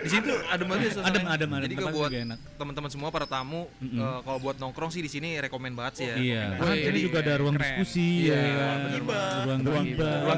Di 0.03 0.09
sini 0.09 0.23
tuh 0.23 0.39
adem 0.47 0.67
banget 0.69 0.83
ya 0.83 0.91
suasananya. 0.93 1.11
Adem, 1.13 1.25
adem, 1.27 1.51
adem. 1.51 1.67
Jadi 1.67 1.75
buat 1.75 1.93
juga 1.93 2.19
enak. 2.23 2.39
teman-teman 2.59 2.91
semua 2.93 3.09
para 3.11 3.27
tamu, 3.27 3.63
eh, 3.81 4.19
kalau 4.23 4.39
buat 4.39 4.57
nongkrong 4.59 4.91
sih 4.93 5.01
di 5.01 5.11
sini 5.11 5.41
rekomen 5.41 5.73
banget 5.73 5.93
sih 5.99 6.07
ya. 6.07 6.17
Iya. 6.17 6.45
Jadi 6.83 6.99
juga 7.01 7.19
ada 7.23 7.35
ruang 7.41 7.57
diskusi 7.57 8.29
Iya, 8.29 8.37
ya 8.39 8.67
Ruang 9.03 9.61
Ruang 9.61 9.61
ruang 9.63 9.85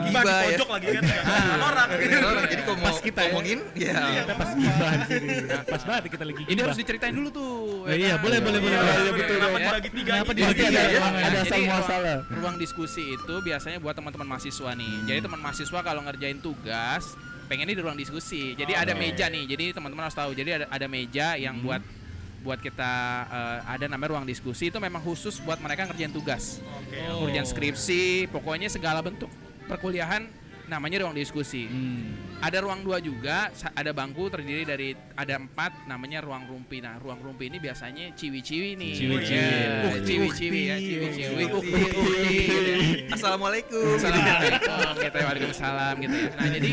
di 0.05 0.11
ya. 0.15 0.35
pojok 0.47 0.69
lagi 0.71 0.87
kan. 0.95 1.03
Orang. 1.61 1.89
Jadi 2.45 2.63
kalau 2.65 2.79
mau 2.79 2.95
ya. 2.95 3.23
ngomongin, 3.35 3.59
ya. 3.75 3.95
Kita 4.25 4.35
pas 4.35 4.51
di 4.55 4.63
sini. 5.11 5.35
Pas 5.65 5.83
banget 5.85 6.03
kita 6.07 6.25
lagi 6.25 6.43
Ini 6.45 6.61
harus 6.63 6.77
diceritain 6.79 7.15
dulu 7.15 7.29
tuh. 7.31 7.53
Ya, 7.91 7.95
iya, 7.99 8.15
boleh, 8.21 8.39
boleh, 8.41 8.59
boleh. 8.63 8.79
Iya, 8.79 9.13
betul, 9.13 9.37
Kenapa 9.37 9.59
ya. 9.59 9.67
dibagi 9.69 9.91
tiga? 9.93 10.14
Kenapa 10.15 10.33
dibagi 10.33 10.47
Pasti 10.55 10.63
tiga? 10.65 10.81
ada 10.81 10.93
Ruangan. 10.93 11.21
ada 11.21 11.27
Jadi 11.27 11.39
asal 11.41 11.59
ruang- 11.59 11.71
muasalah. 11.75 12.17
Ruang 12.31 12.57
diskusi 12.57 13.05
itu 13.11 13.35
biasanya 13.41 13.79
buat 13.79 13.95
teman-teman 13.95 14.27
mahasiswa 14.29 14.71
nih. 14.73 14.95
Jadi 15.05 15.19
teman 15.21 15.41
mahasiswa 15.41 15.79
kalau 15.81 16.01
ngerjain 16.01 16.39
tugas 16.39 17.05
pengennya 17.45 17.75
di 17.75 17.83
ruang 17.83 17.95
diskusi. 17.95 18.55
Jadi 18.55 18.73
ada 18.73 18.93
meja 18.95 19.27
nih. 19.27 19.45
Jadi 19.47 19.65
teman-teman 19.73 20.07
harus 20.07 20.15
tahu. 20.15 20.31
Jadi 20.33 20.51
ada 20.55 20.67
ada 20.69 20.87
meja 20.87 21.35
yang 21.35 21.59
buat 21.59 21.83
buat 22.41 22.61
kita 22.61 22.93
eh, 23.27 23.59
ada 23.67 23.89
namanya 23.89 24.11
ruang 24.13 24.25
diskusi 24.25 24.69
itu 24.69 24.77
memang 24.77 25.01
khusus 25.01 25.41
buat 25.41 25.57
mereka 25.59 25.89
ngerjain 25.89 26.13
tugas. 26.13 26.61
Oke. 26.79 27.01
Ngerjain 27.01 27.47
skripsi, 27.47 28.03
pokoknya 28.29 28.69
segala 28.69 29.01
bentuk 29.01 29.33
perkuliahan 29.65 30.29
namanya 30.65 31.03
ruang 31.03 31.13
diskusi. 31.13 31.65
Hmm. 31.65 32.34
Ada 32.45 32.61
ruang 32.61 32.85
dua 32.85 33.01
juga, 33.01 33.49
ada 33.73 33.91
bangku 33.97 34.29
terdiri 34.29 34.69
dari 34.69 34.93
ada 35.17 35.41
empat, 35.41 35.89
namanya 35.89 36.21
ruang 36.21 36.45
rumpi. 36.45 36.85
Nah, 36.85 37.01
ruang 37.01 37.17
rumpi 37.25 37.49
ini 37.49 37.57
biasanya 37.57 38.13
ciwi-ciwi 38.13 38.77
nih. 38.77 38.93
Ciwi-ciwi. 38.93 39.33
Ya, 39.33 39.73
Uh, 39.75 39.89
uh, 39.89 39.97
ciwi-ciwi 40.05 40.61
ya, 40.69 40.77
ciwi-ciwi. 40.77 41.45
Uh, 41.49 41.57
Ukti, 41.57 41.83
ukti. 41.89 42.37
Assalamualaikum. 43.09 43.97
Assalamualaikum 43.97 44.93
gitu 45.01 45.17
ya, 45.17 45.25
Waalaikumsalam 45.25 45.95
gitu 46.05 46.17
ya. 46.21 46.29
Nah, 46.37 46.49
jadi 46.53 46.71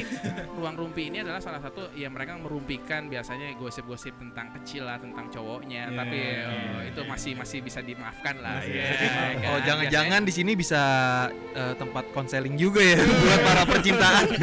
ruang 0.60 0.76
rumpi 0.76 1.02
ini 1.08 1.18
adalah 1.24 1.40
salah 1.40 1.64
satu 1.64 1.88
yang 1.96 2.12
mereka 2.12 2.36
merumpikan 2.36 3.08
biasanya 3.08 3.56
gosip-gosip 3.56 4.12
tentang 4.20 4.52
kecil 4.60 4.84
lah, 4.84 5.00
tentang 5.00 5.32
cowoknya, 5.32 5.88
Iya, 5.88 5.96
tapi 5.96 6.20
iya, 6.20 6.52
oh, 6.52 6.82
itu 6.84 7.02
masih 7.08 7.32
masih 7.40 7.64
bisa 7.64 7.80
dimaafkan 7.80 8.36
lah. 8.44 8.60
Ya, 8.68 8.92
kan? 8.92 9.56
Oh 9.56 9.60
jangan-jangan 9.64 10.22
di 10.28 10.34
sini 10.36 10.52
bisa 10.54 10.84
eh, 11.32 11.74
tempat 11.80 12.12
konseling 12.12 12.60
juga 12.60 12.84
ya 12.84 13.00
buat 13.24 13.40
para 13.40 13.64
percintaan. 13.64 14.28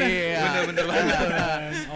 Iya. 0.00 0.39
Bener-bener 0.42 0.84
banget. 0.84 1.16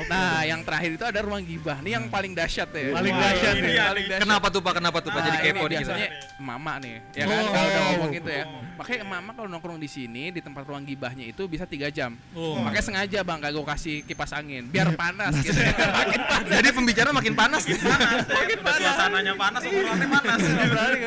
Nah, 0.04 0.44
yang 0.44 0.60
terakhir 0.60 0.90
itu 0.92 1.04
ada 1.04 1.20
ruang 1.20 1.40
gibah. 1.40 1.80
Nih 1.80 1.92
yang 1.92 2.06
paling 2.06 2.32
dahsyat 2.32 2.68
ya. 2.68 2.92
Paling 2.92 3.14
dahsyat 3.14 3.54
nih. 3.54 3.72
ya, 3.72 3.84
Paling 3.86 4.04
nih. 4.04 4.10
dahsyat. 4.10 4.22
Kenapa 4.22 4.46
tuh 4.48 4.60
pak? 4.60 4.72
Kenapa 4.74 4.98
tuh 5.00 5.10
pak? 5.10 5.20
Jadi 5.22 5.32
Nah, 5.34 5.42
kepo 5.42 5.64
nih 5.64 5.64
kita. 5.64 5.80
biasanya 5.82 6.08
mama 6.36 6.72
nih, 6.78 6.94
ya 7.12 7.24
kan? 7.24 7.36
Oh. 7.36 7.48
Kalau 7.48 7.64
udah 7.64 7.82
ngomong 7.86 8.10
gitu 8.12 8.30
ya. 8.30 8.44
Makanya 8.74 9.04
mama 9.04 9.30
kalau 9.32 9.48
nongkrong 9.48 9.78
di 9.78 9.86
sini 9.86 10.24
di 10.28 10.40
tempat 10.40 10.62
ruang 10.64 10.82
gibahnya 10.82 11.24
itu 11.24 11.42
bisa 11.44 11.64
tiga 11.64 11.88
jam. 11.88 12.18
Oh. 12.32 12.58
Makanya 12.60 12.84
sengaja 12.84 13.18
bang 13.20 13.38
gak 13.38 13.52
gue 13.52 13.64
kasih 13.66 13.96
kipas 14.02 14.32
angin 14.32 14.66
biar 14.66 14.92
panas 14.92 15.32
gitu. 15.38 15.54
Makin 16.00 16.20
panas. 16.20 16.50
Jadi 16.52 16.68
pembicara 16.70 17.08
makin 17.10 17.34
panas. 17.34 17.62
Makin 17.64 18.58
panas. 18.60 18.80
Suasananya 18.84 19.34
panas, 19.34 19.60
obrolannya 19.62 20.08
panas. 20.10 20.38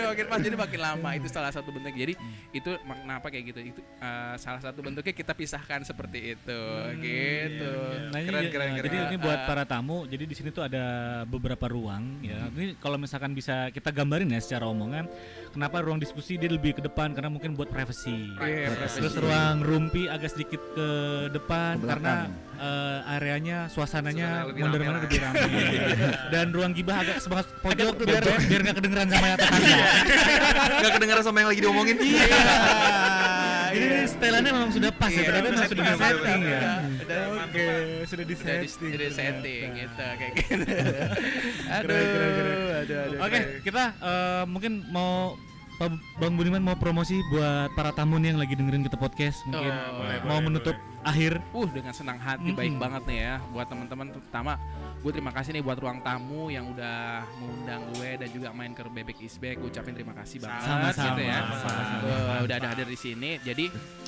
Makin 0.08 0.26
panas 0.26 0.42
jadi 0.42 0.58
makin 0.58 0.80
lama 0.80 1.10
itu 1.14 1.28
salah 1.28 1.52
satu 1.52 1.70
bentuk. 1.70 1.92
Jadi 1.92 2.14
itu 2.52 2.70
mak- 2.82 3.00
kenapa 3.00 3.28
kayak 3.28 3.44
gitu? 3.48 3.60
Itu 3.68 3.82
eh, 3.84 4.36
salah 4.38 4.60
satu 4.60 4.80
bentuknya 4.80 5.12
kita 5.12 5.34
pisahkan 5.34 5.84
seperti 5.84 6.34
itu, 6.34 6.62
gitu. 6.96 7.17
Nah, 8.08 8.20
ini, 8.20 8.28
Keren, 8.28 8.44
ya, 8.44 8.50
keren, 8.50 8.70
Jadi 8.80 8.90
keren. 8.90 9.08
ini 9.12 9.18
buat 9.20 9.40
para 9.46 9.64
tamu. 9.64 10.08
Jadi 10.08 10.24
di 10.26 10.36
sini 10.36 10.50
tuh 10.50 10.64
ada 10.64 10.84
beberapa 11.24 11.66
ruang 11.68 12.24
ya. 12.24 12.48
Ini 12.50 12.80
kalau 12.80 12.98
misalkan 12.98 13.32
bisa 13.32 13.70
kita 13.70 13.92
gambarin 13.92 14.32
ya 14.32 14.40
secara 14.40 14.66
omongan, 14.66 15.06
kenapa 15.52 15.84
ruang 15.84 16.00
diskusi 16.00 16.36
dia 16.36 16.50
lebih 16.50 16.78
ke 16.78 16.82
depan 16.82 17.12
karena 17.12 17.30
mungkin 17.30 17.54
buat 17.54 17.68
privacy. 17.68 18.34
Iya, 18.38 18.74
privacy. 18.74 18.98
Terus 19.02 19.16
ruang 19.20 19.58
rumpi 19.62 20.08
agak 20.08 20.34
sedikit 20.34 20.62
ke 20.74 20.88
depan 21.30 21.78
Ke 21.78 21.88
karena 21.88 22.14
eh, 22.58 23.14
areanya 23.18 23.58
suasananya 23.68 24.50
lebih 24.50 24.62
rame 24.66 24.78
mana 24.82 25.00
lebih 25.04 25.20
ramai. 25.22 25.52
Dan 26.34 26.46
ruang 26.56 26.72
gibah 26.74 27.04
agak 27.04 27.18
sebelah 27.22 27.46
pojok 27.62 28.02
biar 28.02 28.24
biar 28.24 28.62
nggak 28.66 28.78
kedengeran 28.82 29.08
sama 29.10 29.26
yang 29.28 29.40
tetangga. 29.44 29.78
Gak 30.78 30.92
kedengaran 30.98 31.24
sama 31.24 31.38
yang 31.44 31.50
lagi 31.52 31.62
diomongin. 31.62 31.96
Setelannya 31.98 33.16
memang 34.68 34.76
sudah 34.76 34.92
pas 35.00 35.12
ya, 35.12 35.22
ternyata 35.24 35.48
memang 35.48 35.64
sudah 35.64 35.86
setting 35.96 36.42
ya. 36.44 36.60
Oke, 37.40 37.66
sudah 38.04 38.26
di 38.28 38.36
setting. 38.36 38.92
udah 38.92 39.12
setting 39.16 39.68
gitu 39.74 40.04
kayak 40.20 40.34
gitu. 40.38 40.56
aduh, 41.72 41.96
aduh, 41.96 43.00
aduh. 43.00 43.20
Oke, 43.24 43.40
kita 43.64 43.84
eh, 43.96 44.44
mungkin 44.44 44.84
mau 44.92 45.40
Bang 46.18 46.34
Budiman 46.34 46.60
mau 46.60 46.74
promosi 46.74 47.22
buat 47.30 47.70
para 47.78 47.94
tamu 47.94 48.18
nih 48.18 48.34
yang 48.34 48.42
lagi 48.42 48.58
dengerin 48.58 48.82
kita 48.82 48.98
podcast 48.98 49.46
mungkin 49.46 49.70
Oh, 49.70 50.02
boleh, 50.02 50.18
mau 50.26 50.40
menutup 50.42 50.74
akhir. 51.04 51.40
Uh 51.54 51.68
dengan 51.70 51.94
senang 51.94 52.18
hati 52.18 52.54
baik 52.54 52.74
Mm-mm. 52.76 52.84
banget 52.84 53.04
nih 53.10 53.20
ya. 53.22 53.36
Buat 53.54 53.68
teman-teman 53.70 54.08
terutama 54.14 54.54
gue 54.98 55.12
terima 55.14 55.30
kasih 55.30 55.54
nih 55.54 55.64
buat 55.64 55.78
ruang 55.78 56.02
tamu 56.02 56.50
yang 56.50 56.74
udah 56.74 57.22
mengundang 57.38 57.82
gue 57.94 58.10
dan 58.18 58.30
juga 58.34 58.50
main 58.50 58.74
ke 58.74 58.82
Bebek 58.82 59.22
Isbek 59.22 59.62
gue 59.62 59.70
ucapin 59.70 59.94
terima 59.94 60.12
kasih 60.18 60.42
banget 60.42 60.66
Sama-sama, 60.66 61.06
gitu 61.14 61.22
ya. 61.22 61.40
sama-sama. 61.54 61.98
Gua 62.02 62.38
udah 62.50 62.56
ada 62.58 62.68
hadir 62.74 62.88
di 62.90 62.98
sini. 62.98 63.32
Jadi 63.46 63.66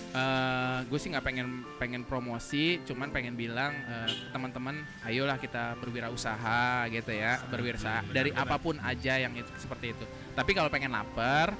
eh, 0.09 0.77
gue 0.89 0.99
sih 0.99 1.09
nggak 1.13 1.25
pengen 1.25 1.47
pengen 1.77 2.01
promosi 2.03 2.81
cuman 2.83 3.13
pengen 3.13 3.37
bilang 3.37 3.71
eh, 3.71 4.09
teman-teman 4.33 4.81
ayolah 5.05 5.37
kita 5.37 5.77
berwirausaha 5.77 6.89
gitu 6.89 7.11
ya 7.13 7.37
berwirausaha 7.47 8.09
dari 8.09 8.33
apa 8.33 8.57
pun 8.57 8.81
aja 8.81 9.21
yang 9.21 9.31
itu 9.37 9.49
seperti 9.61 9.93
itu. 9.93 10.05
Tapi 10.33 10.51
kalau 10.57 10.67
pengen 10.73 10.91
lapar 10.91 11.53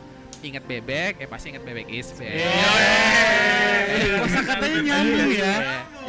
ingat 0.45 0.63
bebek, 0.63 1.19
eh 1.19 1.28
pasti 1.28 1.52
ingat 1.52 1.63
bebek 1.63 1.88
isbek. 1.89 2.32
Kosa 4.19 4.39
katanya 4.41 4.80
nyambung 4.82 5.32
ya. 5.32 5.54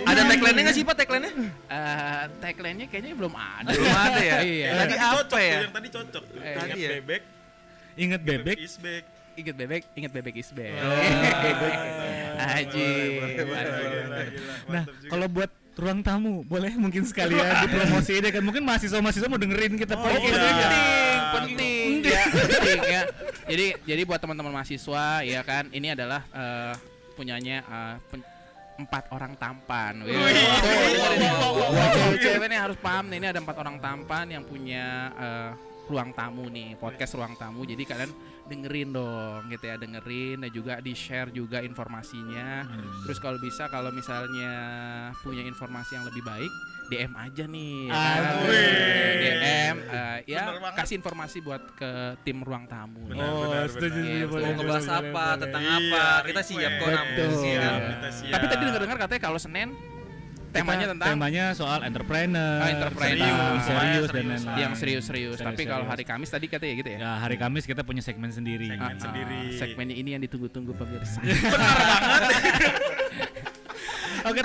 Ada 0.01 0.21
tagline-nya 0.25 0.63
nggak 0.65 0.77
sih 0.77 0.85
pak 0.85 0.97
tagline-nya? 0.97 1.33
Eh, 1.67 2.23
tagline-nya 2.39 2.87
kayaknya 2.87 3.13
belum 3.13 3.35
ada. 3.35 3.69
Belum 3.69 3.91
ada 3.91 4.21
ya. 4.21 4.37
Iya. 4.41 4.69
Tadi 4.79 4.95
apa 4.97 5.37
ya? 5.39 5.57
yang 5.61 5.75
tadi 5.75 5.89
cocok. 5.89 6.25
Eh, 6.25 6.41
Ingat 6.41 6.57
tadi 6.57 6.79
ya? 6.79 6.89
bebek, 6.97 7.23
Ingat 7.97 8.21
bebek, 8.23 8.57
isbek. 8.59 9.05
inget 9.31 9.57
bebek, 9.57 9.83
inget 9.95 10.13
bebek 10.13 10.35
is 10.37 10.51
back. 10.53 10.75
Oh. 10.79 10.93
Haji. 12.45 12.91
Nah, 14.69 14.83
kalau 15.09 15.27
buat 15.27 15.49
ruang 15.81 16.05
tamu 16.05 16.45
boleh 16.45 16.77
mungkin 16.77 17.09
sekali 17.09 17.41
ya 17.41 17.65
dipromosi 17.65 18.21
deh 18.21 18.29
kan 18.29 18.45
mungkin 18.45 18.69
mahasiswa-mahasiswa 18.69 19.33
mau 19.33 19.41
dengerin 19.41 19.81
kita 19.81 19.97
Oh, 19.97 20.03
podcast 20.03 20.37
iya. 20.37 20.51
aja. 20.53 20.69
Penting, 21.35 21.87
ya, 22.03 22.25
penting 22.31 22.81
ya. 22.83 23.03
Jadi 23.47 23.67
jadi 23.87 24.03
buat 24.09 24.21
teman-teman 24.23 24.53
mahasiswa 24.55 25.23
ya 25.23 25.41
kan, 25.47 25.71
ini 25.71 25.95
adalah 25.95 26.27
eh, 26.35 26.75
punyanya 27.15 27.57
eh, 27.63 27.97
pen- 28.11 28.29
empat 28.81 29.13
orang 29.13 29.37
tampan. 29.37 30.01
Cewek-cewek 31.93 32.49
nih 32.49 32.61
harus 32.61 32.79
paham 32.81 33.13
nih, 33.13 33.19
ini 33.21 33.27
ada 33.29 33.41
empat 33.45 33.57
orang 33.61 33.77
tampan 33.77 34.27
yang 34.33 34.45
punya 34.49 35.13
eh, 35.19 35.51
ruang 35.91 36.15
tamu 36.15 36.47
nih, 36.49 36.79
podcast 36.79 37.19
ruang 37.19 37.35
tamu. 37.37 37.67
Jadi 37.67 37.83
kalian 37.83 38.13
dengerin 38.47 38.91
dong 38.95 39.47
gitu 39.51 39.65
ya, 39.67 39.77
dengerin 39.79 40.43
dan 40.43 40.51
juga 40.51 40.75
di-share 40.79 41.31
juga 41.35 41.61
informasinya. 41.63 42.67
Terus 43.07 43.19
kalau 43.19 43.39
bisa 43.43 43.67
kalau 43.71 43.91
misalnya 43.91 44.53
punya 45.23 45.43
informasi 45.47 45.99
yang 45.99 46.07
lebih 46.07 46.23
baik, 46.23 46.53
DM 46.91 47.13
aja 47.15 47.45
nih. 47.47 47.75
ya 47.87 47.95
kan? 47.95 48.21
Aduh. 48.21 48.51
DM 49.21 49.77
eh, 49.81 50.19
ya 50.27 50.43
Bener 50.45 50.59
banget. 50.61 50.79
kasih 50.81 50.95
informasi 50.97 51.37
buat 51.41 51.63
ke 51.73 51.91
tim 52.21 52.39
ruang 52.41 52.67
tamu. 52.67 53.01
Benar, 53.07 53.25
Oh, 53.25 53.47
benar, 53.47 53.67
setuju 53.69 53.95
benar. 53.97 54.11
Iya, 54.11 54.25
boleh, 54.27 54.43
Mau 54.43 54.53
ngebahas 54.57 54.83
boleh, 54.83 54.99
apa, 55.01 55.07
boleh, 55.25 55.41
tentang 55.41 55.63
Iya, 55.63 55.77
apa, 55.79 56.03
kita 56.27 56.43
siap 56.43 56.73
kok. 56.75 56.89
Kita 56.91 57.25
siap. 57.33 57.81
Tapi 58.31 58.45
tadi 58.47 58.63
dengar-dengar 58.65 58.99
katanya 59.01 59.23
kalau 59.23 59.39
Senin 59.39 59.71
temanya 60.51 60.83
Kita- 60.83 60.93
tentang 60.93 61.09
temanya 61.15 61.45
soal 61.55 61.79
entrepreneur, 61.81 62.59
Ah, 62.59 62.69
entrepreneur. 62.69 63.23
tentang 63.23 63.55
serius, 63.55 63.71
Serius, 63.71 64.03
dan 64.03 64.11
serius. 64.11 64.27
lain-lain. 64.43 64.59
yang 64.59 64.73
serius-serius. 64.75 65.35
Serius, 65.37 65.47
Tapi 65.47 65.63
kalau 65.63 65.79
serius. 65.81 65.93
hari 65.93 66.05
Kamis 66.05 66.27
tadi 66.29 66.47
katanya 66.47 66.75
gitu 66.77 66.91
ya. 66.91 66.99
Ya, 66.99 67.13
hari 67.19 67.37
Kamis 67.37 67.65
kita 67.65 67.83
punya 67.83 68.03
segmen 68.03 68.31
sendiri. 68.31 68.67
Segmen 68.67 68.83
Ah, 68.83 68.91
ah, 68.91 68.99
sendiri. 68.99 69.41
segmennya 69.55 69.95
ini 69.95 70.11
yang 70.11 70.21
ditunggu-tunggu 70.21 70.75
pemirsa. 70.75 71.23
Oke, 71.23 71.31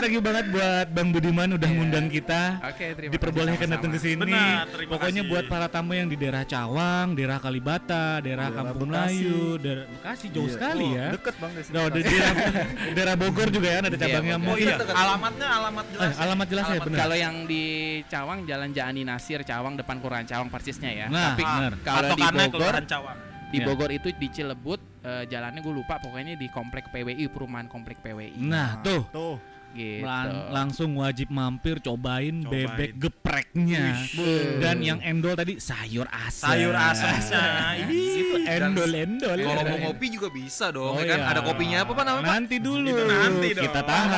thank 0.06 0.14
you 0.14 0.22
banget 0.22 0.46
buat 0.48 0.88
Bang 0.94 1.10
Budiman 1.10 1.50
udah 1.52 1.66
Iya. 1.66 1.76
ngundang 1.76 2.06
kita. 2.08 2.62
Oke, 2.64 2.94
terima 2.94 3.12
Diperbolehkan 3.12 3.68
datang 3.68 3.90
ke 3.90 3.98
sini. 3.98 4.22
Benar, 4.22 4.70
Pokoknya 4.86 5.26
kasih. 5.26 5.32
buat 5.34 5.46
para 5.50 5.66
tamu 5.66 5.92
yang 5.92 6.06
di 6.06 6.14
daerah 6.14 6.46
Cawang, 6.46 7.18
daerah 7.18 7.42
Kalibata, 7.42 8.22
daerah 8.22 8.46
Daerah 8.46 8.50
Kampung 8.54 8.86
Bekasi. 8.86 9.18
Melayu, 9.18 9.42
daerah 9.58 9.86
Bekasi 9.90 10.26
jauh 10.30 10.46
Iya. 10.46 10.54
sekali 10.54 10.86
Oh, 10.86 10.94
ya. 10.94 11.08
Deket 11.10 11.36
bang 11.36 11.52
dari 11.52 11.66
sini. 11.66 11.74
Nah, 11.74 11.88
di 11.90 12.02
daerah, 12.04 12.34
daerah 12.96 13.16
Bogor 13.18 13.48
juga 13.50 13.68
ya, 13.68 13.80
ada 13.82 13.98
cabangnya. 13.98 14.38
Bogor. 14.38 14.46
Mau 14.46 14.54
Oh 14.56 14.58
iya, 14.62 14.76
iya. 14.78 14.94
alamatnya 14.96 15.48
alamat 15.50 15.86
jelas. 15.90 16.06
Eh, 16.06 16.14
alamat 16.16 16.48
jelas 16.48 16.64
ya, 16.64 16.70
Alamat 16.70 16.86
benar. 16.86 17.00
Kalau 17.02 17.16
yang 17.18 17.36
di 17.44 17.64
Cawang 18.06 18.40
Jalan 18.46 18.70
Jaani 18.72 19.02
Nasir 19.02 19.40
Cawang 19.42 19.74
depan 19.74 19.96
Kelurahan 19.98 20.24
Cawang 20.24 20.48
persisnya 20.48 20.92
ya. 20.94 21.08
Nah, 21.10 21.34
Tapi 21.34 21.42
benar. 21.42 21.74
kalau 21.82 22.10
di 22.14 22.24
Bogor 22.24 22.76
Cawang. 22.86 23.18
di 23.46 23.58
Ya. 23.58 23.66
Bogor 23.66 23.90
itu 23.90 24.10
di 24.12 24.28
Cilebut 24.30 24.82
eh, 25.02 25.24
jalannya 25.26 25.62
gue 25.62 25.72
lupa 25.72 25.96
pokoknya 25.98 26.36
di 26.36 26.48
komplek 26.48 26.90
PWI 26.90 27.26
perumahan 27.28 27.66
komplek 27.66 27.98
PWI. 28.00 28.42
Nah, 28.42 28.82
tuh 28.82 29.06
Tuh. 29.10 29.38
Gitu. 29.76 30.02
Lang- 30.02 30.50
langsung 30.50 30.96
wajib 30.96 31.28
mampir 31.28 31.78
cobain, 31.78 32.42
Cobain. 32.42 32.66
bebek 32.72 32.92
gepreknya. 32.98 34.00
Wuh. 34.16 34.58
Dan 34.58 34.80
yang 34.80 35.00
endol 35.00 35.36
tadi 35.36 35.60
sayur 35.60 36.08
asam. 36.08 36.50
Sayur 36.50 36.72
asamnya. 36.72 37.44
Ini 37.84 38.00
Itu 38.16 38.36
endol-endol. 38.42 39.38
Kalau 39.38 39.64
mau 39.66 39.78
ngopi 39.86 40.08
juga 40.10 40.28
bisa 40.30 40.72
dong, 40.72 40.96
Oh, 40.96 41.00
ya 41.00 41.12
kan? 41.12 41.20
iya. 41.20 41.30
Ada 41.30 41.42
kopinya 41.44 41.78
apa 41.84 41.92
Pak 41.92 42.04
namanya? 42.04 42.28
Nanti 42.32 42.56
dulu. 42.58 42.88
Itu 42.88 43.04
nanti 43.04 43.48
dong. 43.52 43.64
Kita 43.68 43.82
tahan. 43.84 44.10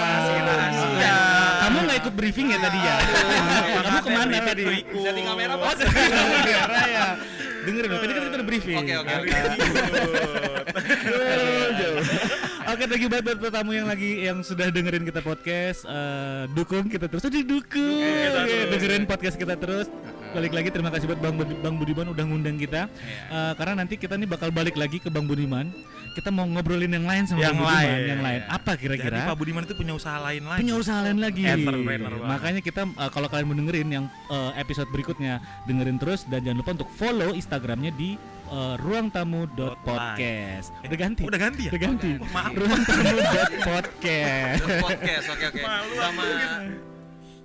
Rahasia. 0.45 1.17
Kamu 1.57 1.77
nggak 1.83 1.97
ikut 1.99 2.13
briefing 2.13 2.47
ya 2.47 2.59
tadi 2.59 2.79
ya? 2.79 2.95
Kamu 3.81 3.99
ke 3.99 4.09
mana 4.13 4.37
tadi? 4.39 4.63
Setting 4.87 5.25
kamera, 5.25 5.53
Pak. 5.57 5.67
Oh, 5.67 5.75
kamera 5.81 6.83
ya. 6.85 7.07
Dengerin 7.67 7.89
loh, 7.91 7.99
tadi 7.99 8.11
kan 8.15 8.21
kita 8.23 8.35
udah 8.37 8.47
briefing. 8.47 8.77
Oke, 8.79 8.93
oke, 8.95 9.11
jauh. 11.75 11.99
Oke, 12.77 12.85
thank 12.85 13.01
you 13.01 13.09
banget 13.09 13.41
buat 13.41 13.49
tamu 13.49 13.73
yang 13.73 13.89
lagi 13.89 14.21
yang 14.21 14.45
sudah 14.45 14.69
dengerin 14.69 15.01
kita 15.01 15.25
podcast. 15.25 15.81
Eh, 15.81 16.45
dukung 16.53 16.85
kita 16.85 17.09
terus, 17.09 17.25
Aduh, 17.25 17.41
dukung. 17.41 18.05
Oke, 18.05 18.29
terus. 18.29 18.69
dengerin 18.69 19.03
podcast 19.09 19.33
kita 19.33 19.57
terus. 19.57 19.89
Balik 20.29 20.53
lagi 20.53 20.69
terima 20.69 20.93
kasih 20.93 21.09
buat 21.09 21.17
Bang 21.17 21.41
Bang 21.41 21.81
Budiman 21.81 22.13
udah 22.13 22.21
ngundang 22.21 22.61
kita. 22.61 22.85
Iya. 22.85 23.21
Eh, 23.33 23.53
karena 23.57 23.81
nanti 23.81 23.97
kita 23.97 24.13
nih 24.13 24.29
bakal 24.29 24.53
balik 24.53 24.77
lagi 24.77 25.01
ke 25.01 25.09
Bang 25.09 25.25
Budiman. 25.25 25.73
Kita 26.13 26.29
mau 26.29 26.45
ngobrolin 26.45 26.93
yang 26.93 27.09
lain 27.09 27.25
sama 27.25 27.41
Yang 27.41 27.57
Bang 27.57 27.65
Budiman, 27.65 27.81
lain. 27.81 28.05
yang 28.13 28.21
lain. 28.21 28.41
Apa 28.45 28.71
Jadi 28.77 28.81
kira-kira? 28.85 29.17
Pak 29.25 29.37
Budiman 29.41 29.63
itu 29.65 29.73
punya 29.73 29.93
usaha 29.97 30.17
lain 30.21 30.43
lagi. 30.45 30.61
punya 30.61 30.75
usaha 30.77 30.99
lain 31.01 31.17
lagi. 31.17 31.43
Entrepreneur. 31.49 32.13
Makanya 32.29 32.61
kita 32.61 32.81
uh, 32.93 33.09
kalau 33.09 33.25
kalian 33.25 33.49
mau 33.49 33.57
dengerin 33.57 33.89
yang 33.89 34.05
uh, 34.29 34.53
episode 34.53 34.85
berikutnya 34.93 35.41
dengerin 35.65 35.97
terus 35.97 36.29
dan 36.29 36.45
jangan 36.45 36.61
lupa 36.61 36.77
untuk 36.77 36.93
follow 36.93 37.33
Instagramnya 37.33 37.89
di 37.97 38.36
uh, 38.49 38.75
ruangtamu.podcast. 38.79 40.67
Eh, 40.81 40.87
Udah 40.89 40.99
ganti. 40.99 41.21
Udah 41.23 41.39
ganti 41.39 41.61
ya? 41.67 41.71
Udah 41.71 41.81
ganti. 41.81 42.11
Oh, 42.17 42.27
maaf. 42.31 42.51
Ruangtamu.podcast. 42.53 44.63
Podcast, 44.81 45.25
oke 45.29 45.45
oke. 45.47 45.61
Malu 45.61 45.91
aku 45.91 45.95
Sama 45.97 46.23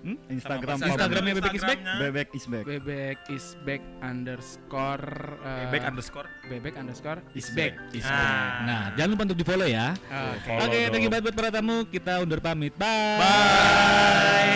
Hmm? 0.03 0.19
Instagram 0.27 0.83
Sama 0.83 0.91
Instagramnya 0.91 1.39
Bebek 1.39 1.55
is 1.55 1.63
Back? 1.63 1.79
Bebek 1.79 2.29
is 2.35 2.51
back. 2.51 2.65
Bebek 2.67 3.19
is 3.31 3.55
back 3.63 3.79
underscore 4.03 5.07
eh, 5.47 5.63
Bebek 5.63 5.83
underscore. 5.87 6.27
bebek 6.51 6.75
underscore 6.75 7.23
is 7.39 7.39
Is 7.39 7.55
back. 7.55 7.79
Is 7.95 8.03
Ah. 8.03 8.11
back. 8.11 8.27
Nah, 8.67 8.91
jangan 8.99 9.15
lupa 9.15 9.31
untuk 9.31 9.39
di 9.39 9.47
follow 9.47 9.63
ya. 9.63 9.95
Oke. 9.95 10.43
Follow 10.43 10.67
Oke, 10.67 10.91
thank 10.91 11.07
you 11.07 11.11
banget 11.11 11.31
buat 11.31 11.39
para 11.39 11.55
tamu. 11.55 11.87
Kita 11.87 12.19
undur 12.19 12.43
pamit. 12.43 12.75
Bye. 12.75 13.15
Bye. 13.23 14.51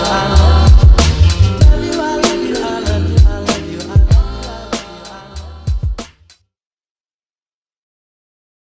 Love 0.00 0.39